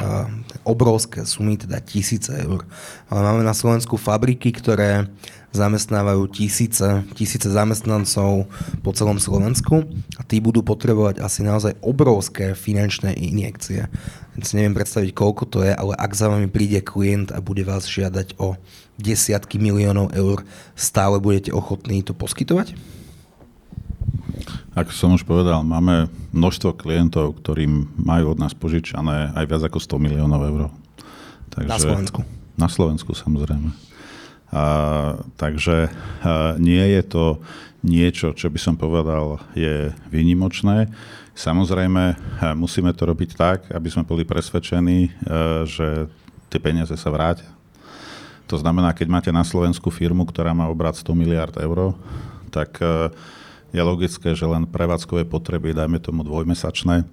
[0.68, 2.68] obrovské sumy, teda tisíce eur.
[3.08, 5.08] Ale máme na Slovensku fabriky, ktoré
[5.50, 6.86] zamestnávajú tisíce,
[7.18, 8.46] tisíce zamestnancov
[8.86, 9.82] po celom Slovensku
[10.20, 13.90] a tí budú potrebovať asi naozaj obrovské finančné injekcie.
[14.38, 17.90] Więc neviem predstaviť, koľko to je, ale ak za vami príde klient a bude vás
[17.90, 18.62] žiadať o
[19.02, 20.46] desiatky miliónov eur,
[20.78, 22.78] stále budete ochotní to poskytovať?
[24.78, 29.82] Ako som už povedal, máme množstvo klientov, ktorým majú od nás požičané aj viac ako
[29.82, 30.62] 100 miliónov eur.
[31.50, 32.20] Takže, na Slovensku?
[32.54, 33.74] Na Slovensku, samozrejme.
[34.54, 34.64] A,
[35.38, 37.26] takže a, nie je to
[37.82, 40.92] niečo, čo by som povedal, je výnimočné.
[41.34, 42.20] Samozrejme,
[42.60, 45.12] musíme to robiť tak, aby sme boli presvedčení, e,
[45.64, 46.12] že
[46.52, 47.48] tie peniaze sa vrátia.
[48.52, 51.96] To znamená, keď máte na Slovensku firmu, ktorá má obrad 100 miliard eur,
[52.52, 53.14] tak e,
[53.70, 57.06] je logické, že len prevádzkové potreby, dajme tomu dvojmesačné, e,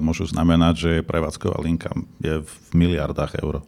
[0.00, 3.62] môžu znamenať, že prevádzková linka je v miliardách eur.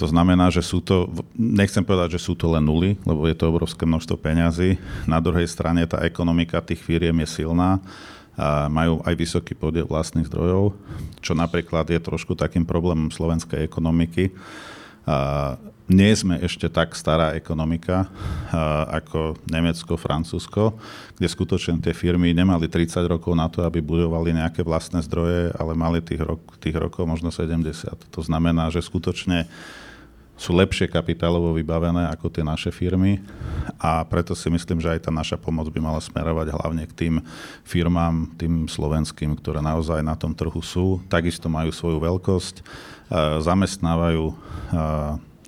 [0.00, 3.52] To znamená, že sú to, nechcem povedať, že sú to len nuly, lebo je to
[3.52, 4.80] obrovské množstvo peňazí.
[5.06, 7.78] Na druhej strane tá ekonomika tých firiem je silná
[8.32, 10.72] a majú aj vysoký podiel vlastných zdrojov,
[11.20, 14.32] čo napríklad je trošku takým problémom slovenskej ekonomiky.
[15.04, 18.06] A nie sme ešte tak stará ekonomika
[18.92, 20.78] ako Nemecko, Francúzsko,
[21.18, 25.72] kde skutočne tie firmy nemali 30 rokov na to, aby budovali nejaké vlastné zdroje, ale
[25.74, 28.12] mali tých, rok, tých rokov možno 70.
[28.14, 29.50] To znamená, že skutočne
[30.32, 33.22] sú lepšie kapitálovo vybavené ako tie naše firmy
[33.78, 37.14] a preto si myslím, že aj tá naša pomoc by mala smerovať hlavne k tým
[37.62, 42.64] firmám, tým slovenským, ktoré naozaj na tom trhu sú, takisto majú svoju veľkosť,
[43.44, 44.34] zamestnávajú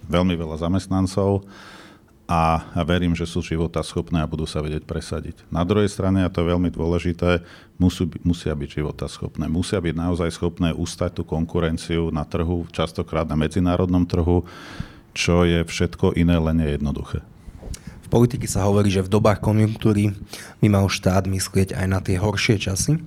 [0.09, 1.45] veľmi veľa zamestnancov
[2.25, 5.45] a verím, že sú života schopné a budú sa vedieť presadiť.
[5.53, 7.45] Na druhej strane, a to je veľmi dôležité,
[7.77, 9.45] musú, musia byť života schopné.
[9.45, 14.49] Musia byť naozaj schopné ustať tú konkurenciu na trhu, častokrát na medzinárodnom trhu,
[15.12, 17.21] čo je všetko iné, len nejednoduché.
[18.14, 20.14] V politike sa hovorí, že v dobách konjunktúry
[20.62, 23.03] by mal štát myslieť aj na tie horšie časy.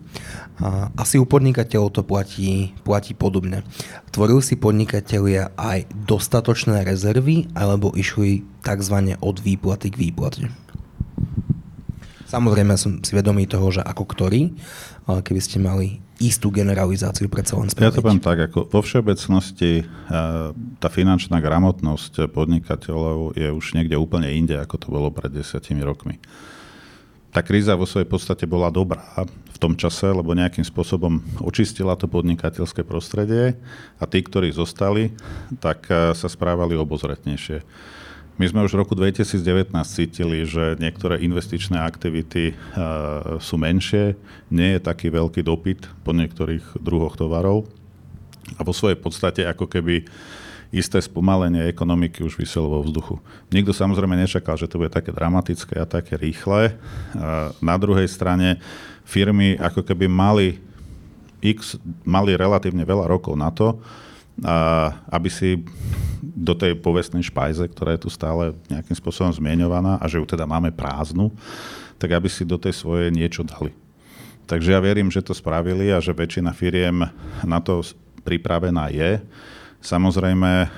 [0.60, 3.64] A asi u podnikateľov to platí, platí podobne.
[4.12, 9.16] Tvorili si podnikatelia aj dostatočné rezervy, alebo išli tzv.
[9.24, 10.52] od výplaty k výplate?
[12.28, 14.60] Samozrejme som si vedomý toho, že ako ktorý,
[15.08, 17.86] ale keby ste mali istú generalizáciu predsa len spraviť.
[17.86, 19.88] Ja to poviem tak, ako vo všeobecnosti eh,
[20.82, 26.18] tá finančná gramotnosť podnikateľov je už niekde úplne inde, ako to bolo pred desiatimi rokmi.
[27.30, 32.10] Tá kríza vo svojej podstate bola dobrá v tom čase, lebo nejakým spôsobom očistila to
[32.10, 33.54] podnikateľské prostredie
[34.02, 35.14] a tí, ktorí zostali,
[35.62, 37.62] tak eh, sa správali obozretnejšie.
[38.38, 44.14] My sme už v roku 2019 cítili, že niektoré investičné aktivity uh, sú menšie,
[44.54, 47.66] nie je taký veľký dopyt po niektorých druhoch tovarov
[48.56, 50.06] a vo svojej podstate ako keby
[50.70, 53.18] isté spomalenie ekonomiky už vyselo vo vzduchu.
[53.50, 56.78] Nikto samozrejme nečakal, že to bude také dramatické a také rýchle.
[57.18, 58.62] Uh, na druhej strane
[59.02, 60.62] firmy ako keby mali
[61.42, 63.82] X, mali relatívne veľa rokov na to,
[65.10, 65.66] aby si
[66.22, 70.46] do tej povestnej špajze, ktorá je tu stále nejakým spôsobom zmieňovaná a že ju teda
[70.46, 71.34] máme prázdnu,
[71.98, 73.74] tak aby si do tej svojej niečo dali.
[74.48, 77.10] Takže ja verím, že to spravili a že väčšina firiem
[77.42, 77.82] na to
[78.24, 79.20] pripravená je.
[79.78, 80.70] Samozrejme,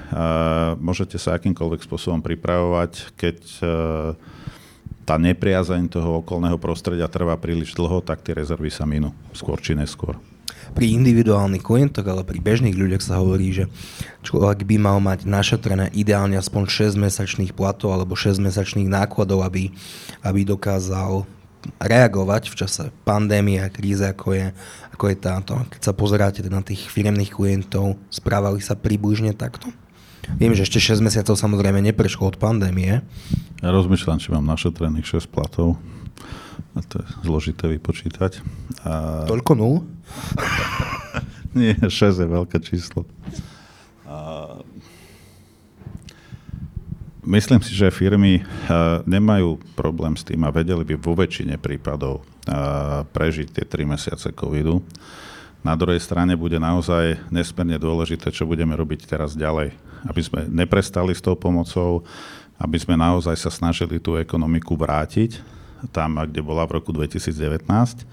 [0.79, 3.37] môžete sa akýmkoľvek spôsobom pripravovať, keď
[5.07, 9.73] tá nepriazeň toho okolného prostredia trvá príliš dlho, tak tie rezervy sa minú, skôr či
[9.73, 10.17] neskôr.
[10.73, 13.65] Pri individuálnych klientoch, ale pri bežných ľuďoch sa hovorí, že
[14.23, 19.73] človek by mal mať našetrené ideálne aspoň 6-mesačných platov alebo 6-mesačných nákladov, aby,
[20.23, 21.25] aby dokázal
[21.79, 24.45] reagovať v čase pandémie a kríze, ako je,
[24.95, 25.53] ako je táto.
[25.75, 29.67] Keď sa pozeráte na tých firemných klientov, správali sa približne takto?
[30.37, 33.01] Viem, že ešte 6 mesiacov samozrejme neprešlo od pandémie.
[33.59, 35.81] Ja rozmýšľam, či mám našetrených 6 platov.
[36.87, 38.39] To je zložité vypočítať.
[38.87, 39.25] A...
[39.27, 39.75] Toľko nul?
[41.57, 43.03] Nie, 6 je veľké číslo.
[44.07, 44.59] A...
[47.29, 48.41] Myslím si, že firmy
[49.05, 52.25] nemajú problém s tým a vedeli by vo väčšine prípadov
[53.13, 54.81] prežiť tie 3 mesiace covidu.
[55.59, 59.75] Na druhej strane bude naozaj nesmierne dôležité, čo budeme robiť teraz ďalej.
[60.07, 62.07] Aby sme neprestali s tou pomocou,
[62.55, 65.59] aby sme naozaj sa snažili tú ekonomiku vrátiť
[65.95, 68.05] tam, kde bola v roku 2019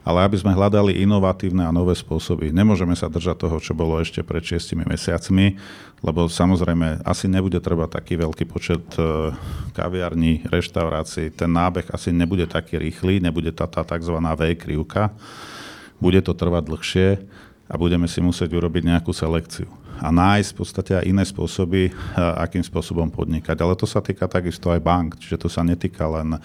[0.00, 2.48] ale aby sme hľadali inovatívne a nové spôsoby.
[2.48, 5.60] Nemôžeme sa držať toho, čo bolo ešte pred šiestimi mesiacmi,
[6.00, 9.28] lebo samozrejme asi nebude treba taký veľký počet e,
[9.76, 11.36] kaviarní, reštaurácií.
[11.36, 14.16] Ten nábeh asi nebude taký rýchly, nebude tá, tá tzv.
[14.16, 15.12] V krivka
[16.00, 17.08] bude to trvať dlhšie
[17.68, 19.68] a budeme si musieť urobiť nejakú selekciu
[20.00, 23.60] a nájsť v podstate aj iné spôsoby, akým spôsobom podnikať.
[23.60, 26.40] Ale to sa týka takisto aj bank, čiže to sa netýka len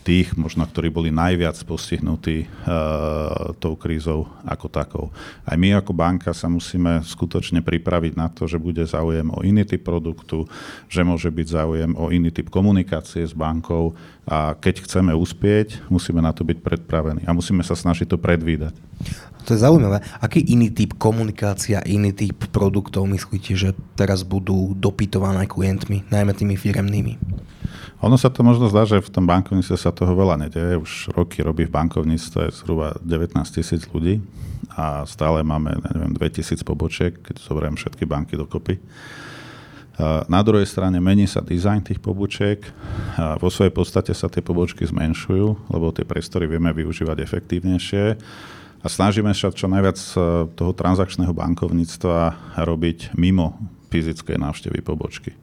[0.00, 5.06] tých, možno, ktorí boli najviac postihnutí uh, tou krízou ako takou.
[5.44, 9.68] Aj my ako banka sa musíme skutočne pripraviť na to, že bude záujem o iný
[9.68, 10.48] typ produktu,
[10.88, 13.92] že môže byť záujem o iný typ komunikácie s bankou
[14.24, 18.72] a keď chceme uspieť, musíme na to byť predpravení a musíme sa snažiť to predvídať.
[19.48, 20.04] To je zaujímavé.
[20.20, 26.60] Aký iný typ komunikácia, iný typ produktov myslíte, že teraz budú dopytované klientmi, najmä tými
[26.60, 27.16] firemnými?
[28.00, 30.80] Ono sa to možno zdá, že v tom bankovníctve sa toho veľa nedeje.
[30.80, 34.24] Už roky robí v bankovníctve zhruba 19 tisíc ľudí
[34.74, 38.78] a stále máme, neviem, 2000 pobočiek, keď zoberiem všetky banky dokopy.
[40.32, 42.64] Na druhej strane mení sa dizajn tých pobočiek.
[43.36, 48.04] Vo svojej podstate sa tie pobočky zmenšujú, lebo tie priestory vieme využívať efektívnejšie
[48.80, 50.12] a snažíme sa čo najviac e,
[50.56, 53.60] toho transakčného bankovníctva robiť mimo
[53.92, 55.36] fyzickej návštevy pobočky.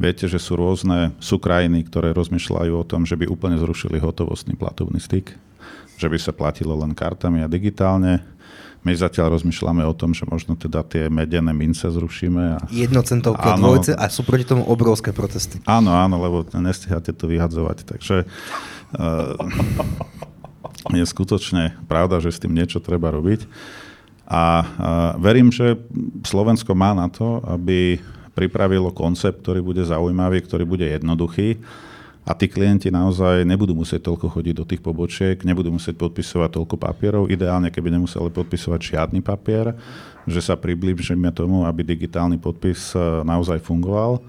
[0.00, 4.56] Viete, že sú rôzne, sú krajiny, ktoré rozmýšľajú o tom, že by úplne zrušili hotovostný
[4.56, 5.36] platovný styk,
[6.00, 8.24] že by sa platilo len kartami a digitálne.
[8.80, 12.42] My zatiaľ rozmýšľame o tom, že možno teda tie medené mince zrušíme.
[12.56, 12.58] A...
[12.72, 15.60] Jednocentovky a dvojce a sú proti tomu obrovské protesty.
[15.68, 17.84] Áno, áno, lebo nestiháte to vyhadzovať.
[17.84, 19.36] Takže uh,
[20.96, 23.44] je skutočne pravda, že s tým niečo treba robiť.
[24.24, 24.42] A, a
[25.20, 25.76] verím, že
[26.24, 28.00] Slovensko má na to, aby
[28.40, 31.60] pripravilo koncept, ktorý bude zaujímavý, ktorý bude jednoduchý
[32.24, 36.76] a tí klienti naozaj nebudú musieť toľko chodiť do tých pobočiek, nebudú musieť podpisovať toľko
[36.76, 39.72] papierov, ideálne keby nemuseli podpisovať žiadny papier,
[40.28, 44.20] že sa priblížime tomu, aby digitálny podpis e, naozaj fungoval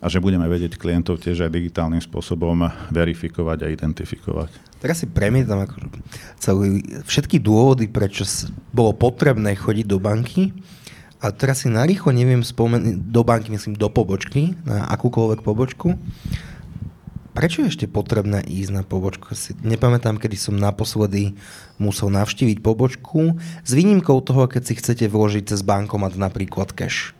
[0.00, 4.50] a že budeme vedieť klientov tiež aj digitálnym spôsobom verifikovať a identifikovať.
[4.80, 5.76] Teraz si premietam ako
[6.40, 8.24] celý, všetky dôvody, prečo
[8.72, 10.56] bolo potrebné chodiť do banky
[11.20, 15.92] a teraz si narýchlo neviem spomenúť do banky, myslím do pobočky, na akúkoľvek pobočku.
[17.30, 19.36] Prečo je ešte potrebné ísť na pobočku?
[19.38, 21.38] Si nepamätám, kedy som naposledy
[21.78, 27.14] musel navštíviť pobočku, s výnimkou toho, keď si chcete vložiť cez bankomat napríklad cash.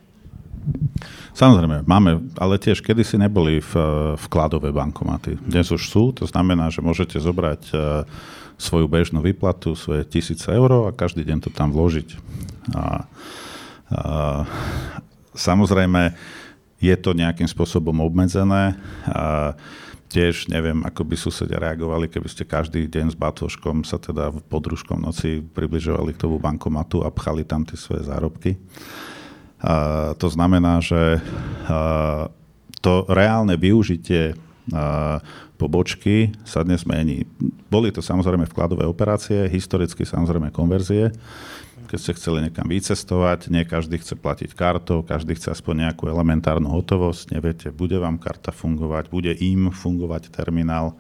[1.32, 3.72] Samozrejme, máme, ale tiež kedysi neboli v,
[4.18, 5.38] vkladové bankomaty.
[5.40, 7.74] Dnes už sú, to znamená, že môžete zobrať e,
[8.60, 12.08] svoju bežnú výplatu, svoje tisíce eur a každý deň to tam vložiť.
[12.76, 13.08] A,
[15.34, 16.14] samozrejme,
[16.80, 18.78] je to nejakým spôsobom obmedzené.
[19.10, 19.52] A,
[20.10, 24.42] tiež neviem, ako by susedia reagovali, keby ste každý deň s batoškom sa teda v
[24.42, 28.58] podružkom noci približovali k tomu bankomatu a pchali tam tie svoje zárobky
[30.16, 31.20] to znamená, že
[32.80, 34.32] to reálne využitie
[35.60, 37.28] pobočky sa dnes mení.
[37.68, 41.12] Boli to samozrejme vkladové operácie, historicky samozrejme konverzie.
[41.90, 46.70] Keď ste chceli niekam vycestovať, nie každý chce platiť kartou, každý chce aspoň nejakú elementárnu
[46.70, 47.34] hotovosť.
[47.34, 50.94] Neviete, bude vám karta fungovať, bude im fungovať terminál.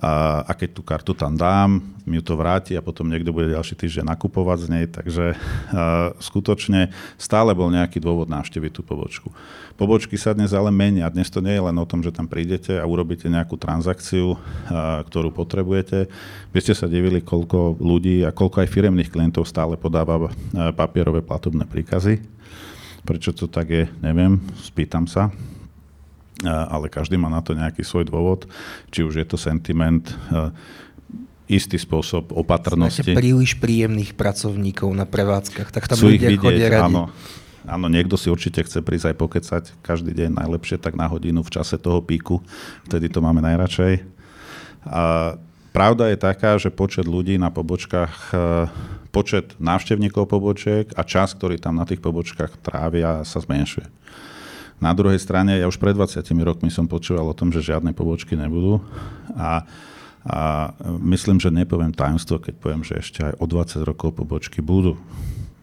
[0.00, 3.52] A, a keď tú kartu tam dám, mi ju to vráti a potom niekto bude
[3.52, 6.88] ďalší týždeň nakupovať z nej, takže a, skutočne
[7.20, 9.28] stále bol nejaký dôvod návštevy tú pobočku.
[9.76, 11.12] Pobočky sa dnes ale menia.
[11.12, 14.40] Dnes to nie je len o tom, že tam prídete a urobíte nejakú transakciu,
[14.72, 16.08] a, ktorú potrebujete.
[16.56, 20.32] Vy ste sa divili, koľko ľudí a koľko aj firemných klientov stále podáva
[20.72, 22.24] papierové platobné príkazy.
[23.02, 25.28] Prečo to tak je, neviem, spýtam sa
[26.40, 28.48] ale každý má na to nejaký svoj dôvod,
[28.88, 30.08] či už je to sentiment,
[31.50, 33.04] istý spôsob opatrnosti.
[33.04, 36.88] Máte príliš príjemných pracovníkov na prevádzkach, tak tam Sú ľudia chodia radi.
[36.88, 37.12] Áno,
[37.68, 41.52] áno, niekto si určite chce prísť aj pokecať každý deň najlepšie tak na hodinu v
[41.52, 42.40] čase toho píku,
[42.88, 44.00] vtedy to máme najradšej.
[44.88, 45.36] A
[45.76, 48.32] pravda je taká, že počet ľudí na pobočkách,
[49.12, 53.84] počet návštevníkov pobočiek a čas, ktorý tam na tých pobočkách trávia, sa zmenšuje.
[54.82, 58.34] Na druhej strane, ja už pred 20 rokmi som počúval o tom, že žiadne pobočky
[58.34, 58.82] nebudú
[59.38, 59.62] a,
[60.26, 60.40] a
[60.98, 64.98] myslím, že nepoviem tajomstvo, keď poviem, že ešte aj o 20 rokov pobočky budú.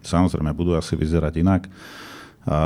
[0.07, 1.67] Samozrejme, budú asi vyzerať inak
[2.49, 2.59] a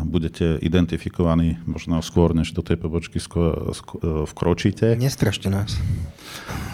[0.00, 4.96] budete identifikovaní možno skôr, než do tej pobočky skôr, skôr, vkročíte.
[4.96, 5.76] Nestrašte nás.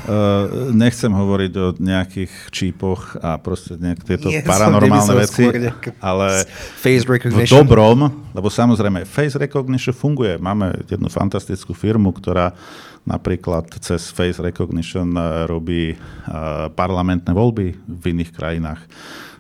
[0.07, 5.51] Uh, nechcem hovoriť o nejakých čípoch a proste nejak tieto Nie, paranormálne veci,
[5.99, 6.47] ale
[6.79, 10.39] face v dobrom, lebo samozrejme face recognition funguje.
[10.39, 12.55] Máme jednu fantastickú firmu, ktorá
[13.03, 18.87] napríklad cez face recognition eh, robí uh, parlamentné voľby v iných krajinách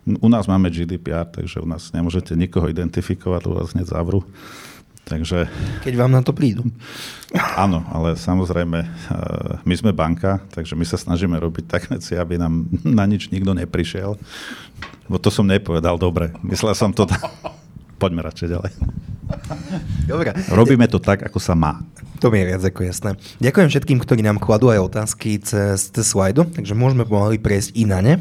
[0.07, 4.26] u nás máme GDPR, takže u nás nemôžete nikoho identifikovať, lebo vás hneď zavrú.
[5.03, 5.50] Takže...
[5.82, 6.62] Keď vám na to prídu.
[7.59, 8.88] Áno, ale samozrejme, eh,
[9.66, 13.50] my sme banka, takže my sa snažíme robiť tak veci, aby nám na nič nikto
[13.55, 14.14] neprišiel.
[15.11, 16.30] Bo to som nepovedal dobre.
[16.46, 17.11] Myslel som to...
[18.03, 18.72] Poďme radšej ďalej.
[20.11, 20.34] Dobre.
[20.50, 21.82] Robíme to tak, ako sa má.
[22.18, 23.11] To mi je viac ako jasné.
[23.42, 27.84] Ďakujem všetkým, ktorí nám kladú aj otázky cez, cez slajdu, takže môžeme pomaly prejsť i
[27.86, 28.14] na ne.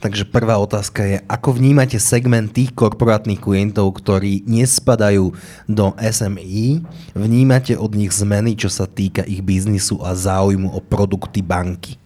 [0.00, 5.36] Takže prvá otázka je, ako vnímate segment tých korporátnych klientov, ktorí nespadajú
[5.68, 6.80] do SMI?
[7.12, 12.00] Vnímate od nich zmeny, čo sa týka ich biznisu a záujmu o produkty banky?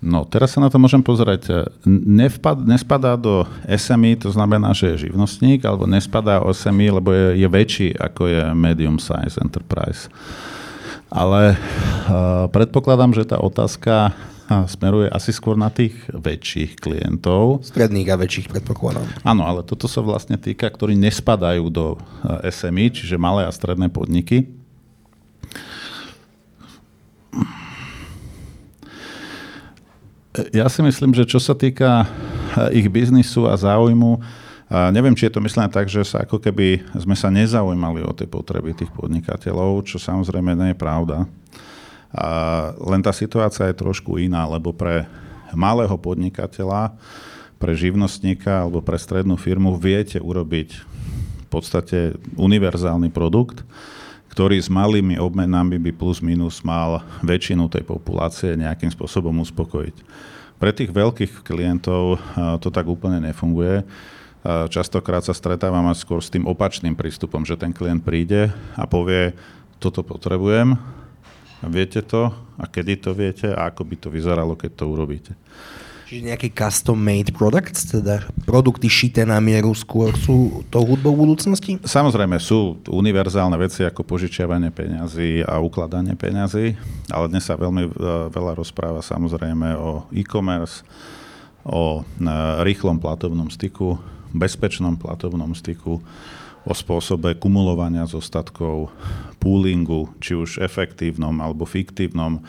[0.00, 1.68] No, teraz sa na to môžem pozerať.
[1.84, 7.42] Nevpad, nespadá do SMI, to znamená, že je živnostník, alebo nespadá do SMI, lebo je,
[7.42, 10.06] je väčší ako je medium size enterprise.
[11.10, 14.14] Ale uh, predpokladám, že tá otázka
[14.50, 17.62] smeruje asi skôr na tých väčších klientov.
[17.62, 19.06] Stredných a väčších predpokladám.
[19.22, 23.86] Áno, ale toto sa vlastne týka, ktorí nespadajú do eh, SMI, čiže malé a stredné
[23.86, 24.50] podniky.
[30.54, 32.10] Ja si myslím, že čo sa týka
[32.58, 34.18] eh, ich biznisu a záujmu,
[34.70, 38.14] a neviem, či je to myslené tak, že sa ako keby sme sa nezaujímali o
[38.14, 41.26] tie potreby tých podnikateľov, čo samozrejme nie je pravda.
[42.10, 42.28] A
[42.74, 45.06] len tá situácia je trošku iná, lebo pre
[45.54, 46.94] malého podnikateľa,
[47.60, 53.62] pre živnostníka alebo pre strednú firmu viete urobiť v podstate univerzálny produkt,
[54.30, 59.96] ktorý s malými obmenami by plus minus mal väčšinu tej populácie nejakým spôsobom uspokojiť.
[60.62, 62.22] Pre tých veľkých klientov
[62.62, 63.82] to tak úplne nefunguje.
[64.70, 69.34] Častokrát sa stretávam skôr s tým opačným prístupom, že ten klient príde a povie,
[69.82, 70.78] toto potrebujem,
[71.60, 75.32] Viete to a kedy to viete a ako by to vyzeralo, keď to urobíte.
[76.10, 81.78] Čiže nejaké custom-made products, teda produkty šité na mieru skôr sú to hudbou budúcnosti?
[81.86, 86.74] Samozrejme sú univerzálne veci ako požičiavanie peňazí a ukladanie peňazí,
[87.14, 87.90] ale dnes sa veľmi e,
[88.26, 90.82] veľa rozpráva samozrejme o e-commerce,
[91.62, 92.26] o e,
[92.66, 93.94] rýchlom platovnom styku,
[94.34, 96.02] bezpečnom platovnom styku,
[96.64, 98.92] o spôsobe kumulovania zostatkov,
[99.40, 102.44] poolingu, či už efektívnom alebo fiktívnom.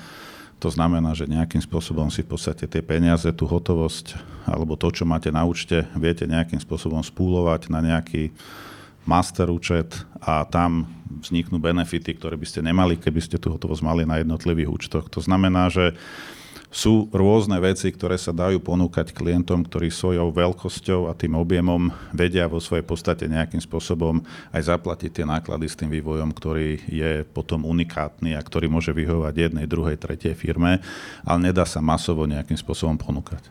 [0.62, 5.07] To znamená, že nejakým spôsobom si v podstate tie peniaze, tú hotovosť alebo to, čo
[5.07, 8.30] máte na účte, viete nejakým spôsobom spúlovať na nejaký
[9.07, 10.86] master účet a tam
[11.26, 15.09] vzniknú benefity, ktoré by ste nemali, keby ste tú hotovosť mali na jednotlivých účtoch.
[15.09, 15.97] To znamená, že
[16.72, 22.47] sú rôzne veci, ktoré sa dajú ponúkať klientom, ktorí svojou veľkosťou a tým objemom vedia
[22.47, 24.24] vo svojej podstate nejakým spôsobom
[24.55, 29.51] aj zaplatiť tie náklady s tým vývojom, ktorý je potom unikátny a ktorý môže vyhovať
[29.51, 30.80] jednej, druhej, tretej firme,
[31.28, 33.43] ale nedá sa masovo nejakým spôsobom ponúkať.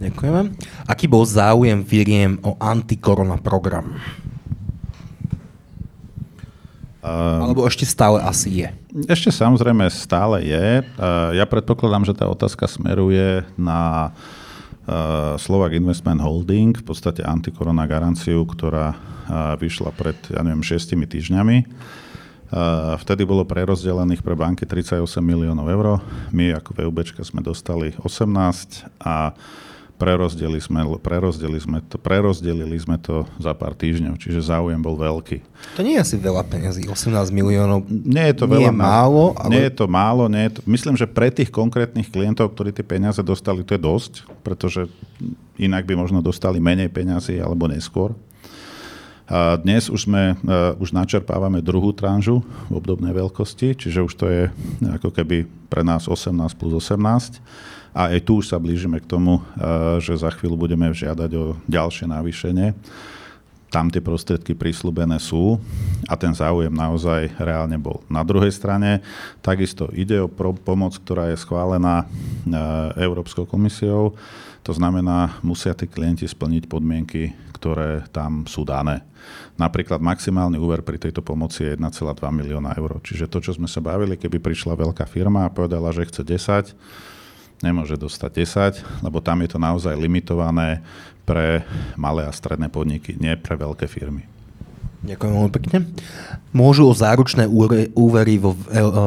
[0.00, 0.56] Ďakujeme.
[0.88, 4.00] Aký bol záujem firiem o antikorona program?
[7.08, 8.68] Um, Alebo ešte stále asi je?
[9.08, 10.84] Ešte samozrejme stále je.
[11.00, 17.88] Uh, ja predpokladám, že tá otázka smeruje na uh, Slovak Investment Holding, v podstate antikorona
[17.88, 21.58] garanciu, ktorá uh, vyšla pred, ja neviem, šiestimi týždňami.
[23.04, 26.00] Vtedy bolo prerozdelených pre banky 38 miliónov eur.
[26.32, 29.36] My ako VUBčka sme dostali 18 a
[29.98, 35.42] Prerozdelili sme, prerozdelili, sme to, prerozdelili sme to za pár týždňov, čiže záujem bol veľký.
[35.74, 37.82] To nie je asi veľa peniazí, 18 miliónov.
[37.90, 38.70] Nie je to nie veľa.
[38.70, 39.50] Je málo, ale...
[39.50, 40.30] Nie je to málo.
[40.30, 43.82] Nie je to, myslím, že pre tých konkrétnych klientov, ktorí tie peniaze dostali, to je
[43.82, 44.12] dosť,
[44.46, 44.86] pretože
[45.58, 48.14] inak by možno dostali menej peniazy alebo neskôr.
[49.28, 52.40] A dnes už, sme, uh, už načerpávame druhú tranžu
[52.72, 54.42] v obdobnej veľkosti, čiže už to je
[55.00, 57.44] ako keby pre nás 18 plus 18
[57.98, 61.58] a aj tu už sa blížime k tomu, eh, že za chvíľu budeme žiadať o
[61.66, 62.72] ďalšie navýšenie.
[63.68, 65.60] Tam tie prostriedky prislúbené sú
[66.08, 68.00] a ten záujem naozaj reálne bol.
[68.08, 69.04] Na druhej strane
[69.44, 72.08] takisto ide o pomoc, ktorá je schválená
[72.96, 74.16] Európskou komisiou.
[74.64, 77.36] To znamená, musia tí klienti splniť podmienky,
[77.68, 79.04] ktoré tam sú dané.
[79.60, 82.96] Napríklad maximálny úver pri tejto pomoci je 1,2 milióna eur.
[83.04, 86.72] Čiže to, čo sme sa bavili, keby prišla veľká firma a povedala, že chce 10,
[87.60, 88.30] nemôže dostať
[89.04, 90.80] 10, lebo tam je to naozaj limitované
[91.28, 91.60] pre
[92.00, 94.24] malé a stredné podniky, nie pre veľké firmy.
[95.04, 95.78] Ďakujem veľmi pekne.
[96.56, 97.44] Môžu o záručné
[97.92, 98.56] úvery vo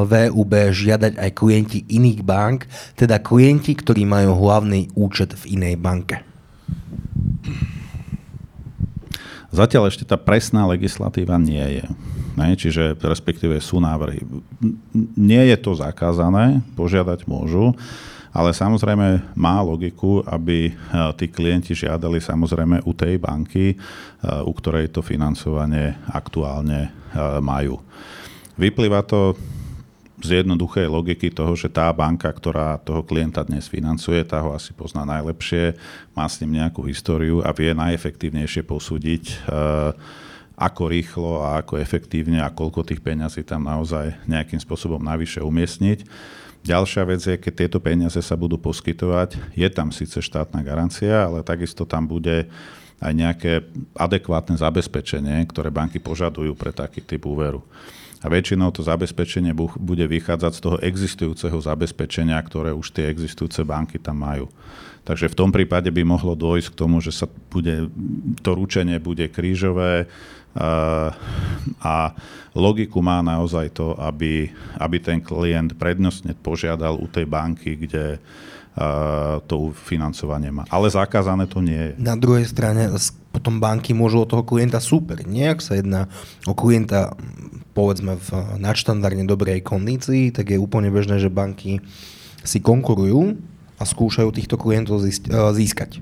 [0.05, 6.21] VUB žiadať aj klienti iných bank, teda klienti, ktorí majú hlavný účet v inej banke?
[9.51, 11.85] Zatiaľ ešte tá presná legislatíva nie je.
[12.39, 12.55] Ne?
[12.55, 14.23] Čiže respektíve sú návrhy.
[15.19, 17.75] Nie je to zakázané, požiadať môžu,
[18.31, 20.73] ale samozrejme má logiku, aby e,
[21.19, 23.77] tí klienti žiadali samozrejme u tej banky, e,
[24.23, 26.89] u ktorej to financovanie aktuálne e,
[27.43, 27.83] majú.
[28.55, 29.35] Vyplýva to
[30.21, 34.71] z jednoduchej logiky toho, že tá banka, ktorá toho klienta dnes financuje, tá ho asi
[34.71, 35.75] pozná najlepšie,
[36.13, 39.43] má s ním nejakú históriu a vie najefektívnejšie posúdiť,
[40.61, 46.05] ako rýchlo a ako efektívne a koľko tých peňazí tam naozaj nejakým spôsobom navyše umiestniť.
[46.61, 51.41] Ďalšia vec je, keď tieto peniaze sa budú poskytovať, je tam síce štátna garancia, ale
[51.41, 52.45] takisto tam bude
[53.01, 53.65] aj nejaké
[53.97, 57.65] adekvátne zabezpečenie, ktoré banky požadujú pre taký typ úveru.
[58.21, 63.97] A väčšinou to zabezpečenie bude vychádzať z toho existujúceho zabezpečenia, ktoré už tie existujúce banky
[63.97, 64.45] tam majú.
[65.01, 67.89] Takže v tom prípade by mohlo dôjsť k tomu, že sa bude,
[68.45, 70.05] to ručenie bude krížové,
[71.79, 72.11] a
[72.51, 74.51] logiku má naozaj to, aby,
[74.83, 78.19] aby ten klient prednostne požiadal u tej banky, kde
[79.47, 80.67] to financovanie má.
[80.67, 81.91] Ale zakázané to nie je.
[81.99, 82.91] Na druhej strane
[83.31, 85.23] potom banky môžu od toho klienta super.
[85.23, 86.11] Nie, ak sa jedná
[86.43, 87.15] o klienta
[87.71, 91.79] povedzme v nadštandardne dobrej kondícii, tak je úplne bežné, že banky
[92.43, 93.37] si konkurujú
[93.79, 95.01] a skúšajú týchto klientov
[95.55, 95.97] získať.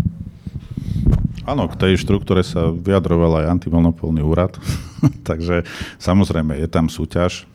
[1.50, 4.54] Áno, k tej štruktúre sa vyjadroval aj antimonopolný úrad,
[5.30, 5.66] takže
[5.98, 7.50] samozrejme je tam súťaž,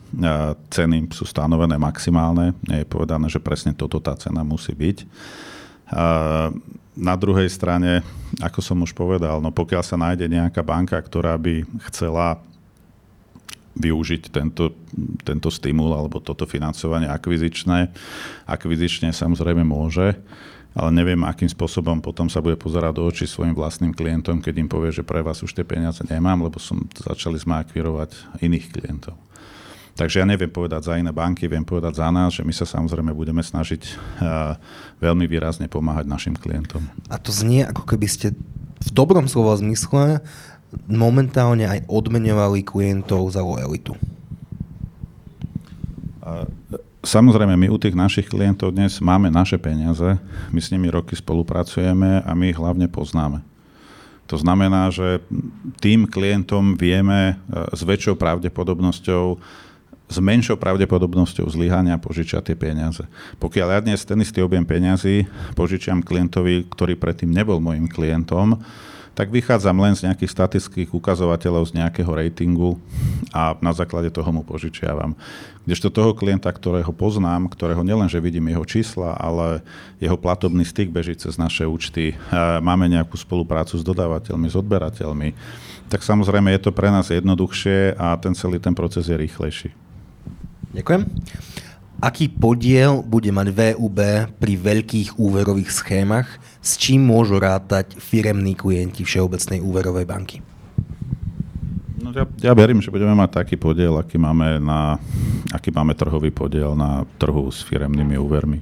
[0.71, 4.97] ceny sú stanovené maximálne, nie je povedané, že presne toto tá cena musí byť.
[6.95, 7.99] Na druhej strane,
[8.39, 12.39] ako som už povedal, no pokiaľ sa nájde nejaká banka, ktorá by chcela
[13.75, 14.71] využiť tento,
[15.23, 17.91] tento stimul alebo toto financovanie akvizičné,
[18.47, 20.15] akvizične samozrejme môže,
[20.75, 24.67] ale neviem, akým spôsobom potom sa bude pozerať do očí svojim vlastným klientom, keď im
[24.67, 29.15] povie, že pre vás už tie peniaze nemám, lebo som začali sme akvirovať iných klientov.
[29.95, 33.15] Takže ja neviem povedať za iné banky, viem povedať za nás, že my sa samozrejme
[33.15, 34.59] budeme snažiť uh,
[34.99, 36.83] veľmi výrazne pomáhať našim klientom.
[37.07, 38.35] A to znie, ako keby ste
[38.83, 40.19] v dobrom slova zmysle
[40.89, 43.95] momentálne aj odmeňovali klientov za lojalitu.
[47.05, 50.17] Samozrejme, my u tých našich klientov dnes máme naše peniaze,
[50.49, 53.45] my s nimi roky spolupracujeme a my ich hlavne poznáme.
[54.25, 55.21] To znamená, že
[55.77, 59.37] tým klientom vieme e, s väčšou pravdepodobnosťou
[60.05, 63.01] s menšou pravdepodobnosťou zlyhania požičať tie peniaze.
[63.41, 65.25] Pokiaľ ja dnes ten istý objem peniazy
[65.57, 68.61] požičiam klientovi, ktorý predtým nebol môjim klientom,
[69.15, 72.75] tak vychádzam len z nejakých statických ukazovateľov z nejakého ratingu
[73.31, 75.15] a na základe toho mu požičiavam.
[75.63, 79.63] Kdežto toho klienta, ktorého poznám, ktorého nielenže vidím jeho čísla, ale
[80.03, 82.13] jeho platobný styk beží cez naše účty,
[82.61, 85.33] máme nejakú spoluprácu s dodávateľmi, s odberateľmi,
[85.89, 89.69] tak samozrejme je to pre nás jednoduchšie a ten celý ten proces je rýchlejší.
[90.75, 91.01] Ďakujem.
[92.03, 93.99] Aký podiel bude mať VUB
[94.35, 96.27] pri veľkých úverových schémach,
[96.59, 100.37] s čím môžu rátať firemní klienti Všeobecnej úverovej banky?
[102.03, 104.99] No ja, ja verím, že budeme mať taký podiel, aký máme, na,
[105.55, 108.59] aký máme trhový podiel na trhu s firemnými úvermi.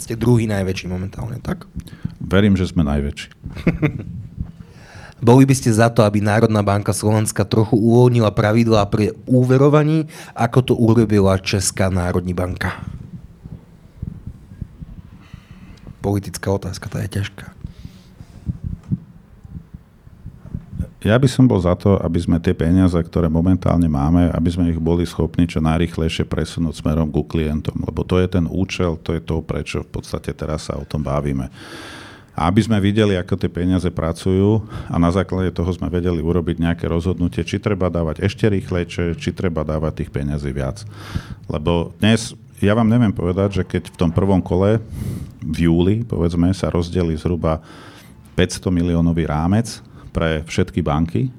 [0.00, 1.68] Ste druhý najväčší momentálne, tak?
[2.18, 3.28] Verím, že sme najväčší.
[5.22, 10.58] Boli by ste za to, aby Národná banka Slovenska trochu uvoľnila pravidlá pri úverovaní, ako
[10.66, 12.82] to urobila Česká národní banka?
[16.02, 17.54] Politická otázka, tá je ťažká.
[21.02, 24.70] Ja by som bol za to, aby sme tie peniaze, ktoré momentálne máme, aby sme
[24.70, 29.14] ich boli schopní čo najrychlejšie presunúť smerom ku klientom, lebo to je ten účel, to
[29.14, 31.50] je to, prečo v podstate teraz sa o tom bavíme.
[32.32, 36.64] A aby sme videli, ako tie peniaze pracujú a na základe toho sme vedeli urobiť
[36.64, 40.80] nejaké rozhodnutie, či treba dávať ešte rýchlejšie, či treba dávať tých peniazí viac.
[41.46, 42.32] Lebo dnes,
[42.64, 44.80] ja vám neviem povedať, že keď v tom prvom kole
[45.44, 47.60] v júli, povedzme, sa rozdeli zhruba
[48.34, 51.32] 500 miliónový rámec, pre všetky banky,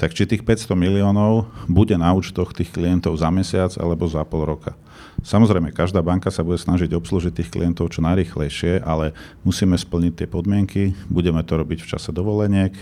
[0.00, 4.48] tak či tých 500 miliónov bude na účtoch tých klientov za mesiac alebo za pol
[4.48, 4.72] roka.
[5.20, 9.12] Samozrejme, každá banka sa bude snažiť obslužiť tých klientov čo najrychlejšie, ale
[9.44, 12.72] musíme splniť tie podmienky, budeme to robiť v čase dovoleniek,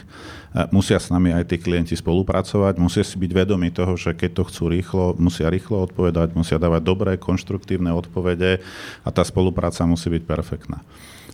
[0.71, 4.43] musia s nami aj tí klienti spolupracovať, musia si byť vedomi toho, že keď to
[4.47, 8.63] chcú rýchlo, musia rýchlo odpovedať, musia dávať dobré, konštruktívne odpovede
[9.03, 10.79] a tá spolupráca musí byť perfektná.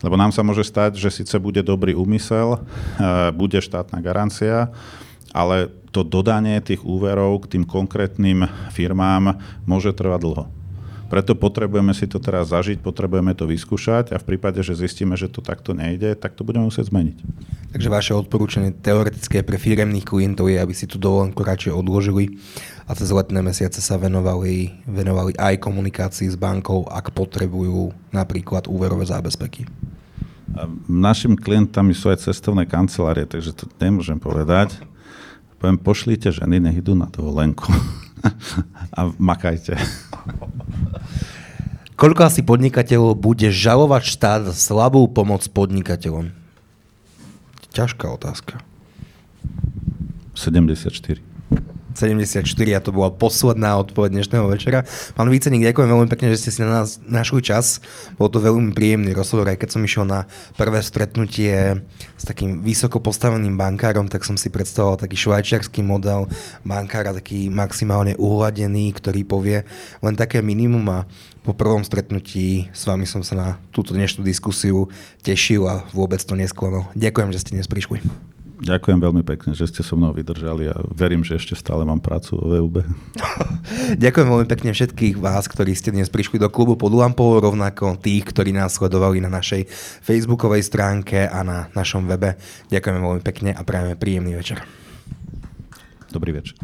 [0.01, 2.65] Lebo nám sa môže stať, že síce bude dobrý úmysel,
[3.37, 4.73] bude štátna garancia,
[5.37, 9.37] ale to dodanie tých úverov k tým konkrétnym firmám
[9.69, 10.64] môže trvať dlho.
[11.05, 15.29] Preto potrebujeme si to teraz zažiť, potrebujeme to vyskúšať a v prípade, že zistíme, že
[15.29, 17.17] to takto nejde, tak to budeme musieť zmeniť.
[17.77, 22.41] Takže vaše odporúčanie teoretické pre firemných klientov je, aby si tú dovolenku radšej odložili
[22.89, 29.05] a cez letné mesiace sa venovali, venovali aj komunikácii s bankou, ak potrebujú napríklad úverové
[29.05, 29.69] zábezpeky.
[30.87, 34.79] Našim klientami sú aj cestovné kancelárie, takže to nemôžem povedať.
[35.59, 37.73] Poviem, pošlite ženy, nech idú na dovolenku
[38.97, 39.77] a makajte.
[41.95, 46.35] Koľko asi podnikateľov bude žalovať štát za slabú pomoc podnikateľom?
[47.71, 48.63] Ťažká otázka.
[50.35, 51.23] 74.
[51.95, 52.43] 74
[52.75, 54.83] a to bola posledná odpoveď dnešného večera.
[55.15, 57.79] Pán Víceník, ďakujem veľmi pekne, že ste si na nás našli čas.
[58.19, 60.27] Bol to veľmi príjemný rozhovor, aj keď som išiel na
[60.59, 61.87] prvé stretnutie
[62.19, 66.27] s takým vysoko postaveným bankárom, tak som si predstavoval taký švajčiarsky model
[66.67, 69.63] bankára, taký maximálne uhladený, ktorý povie
[70.03, 71.01] len také minimum a
[71.45, 74.89] po prvom stretnutí s vami som sa na túto dnešnú diskusiu
[75.21, 76.89] tešil a vôbec to nesklamal.
[76.97, 78.34] Ďakujem, že ste dnes prišli.
[78.55, 82.39] Ďakujem veľmi pekne, že ste so mnou vydržali a verím, že ešte stále mám prácu
[82.39, 82.87] o VUB.
[84.05, 88.31] Ďakujem veľmi pekne všetkých vás, ktorí ste dnes prišli do klubu pod lampou, rovnako tých,
[88.31, 89.67] ktorí nás sledovali na našej
[90.07, 92.39] facebookovej stránke a na našom webe.
[92.71, 94.63] Ďakujeme veľmi pekne a prajeme príjemný večer.
[96.15, 96.55] Dobrý večer.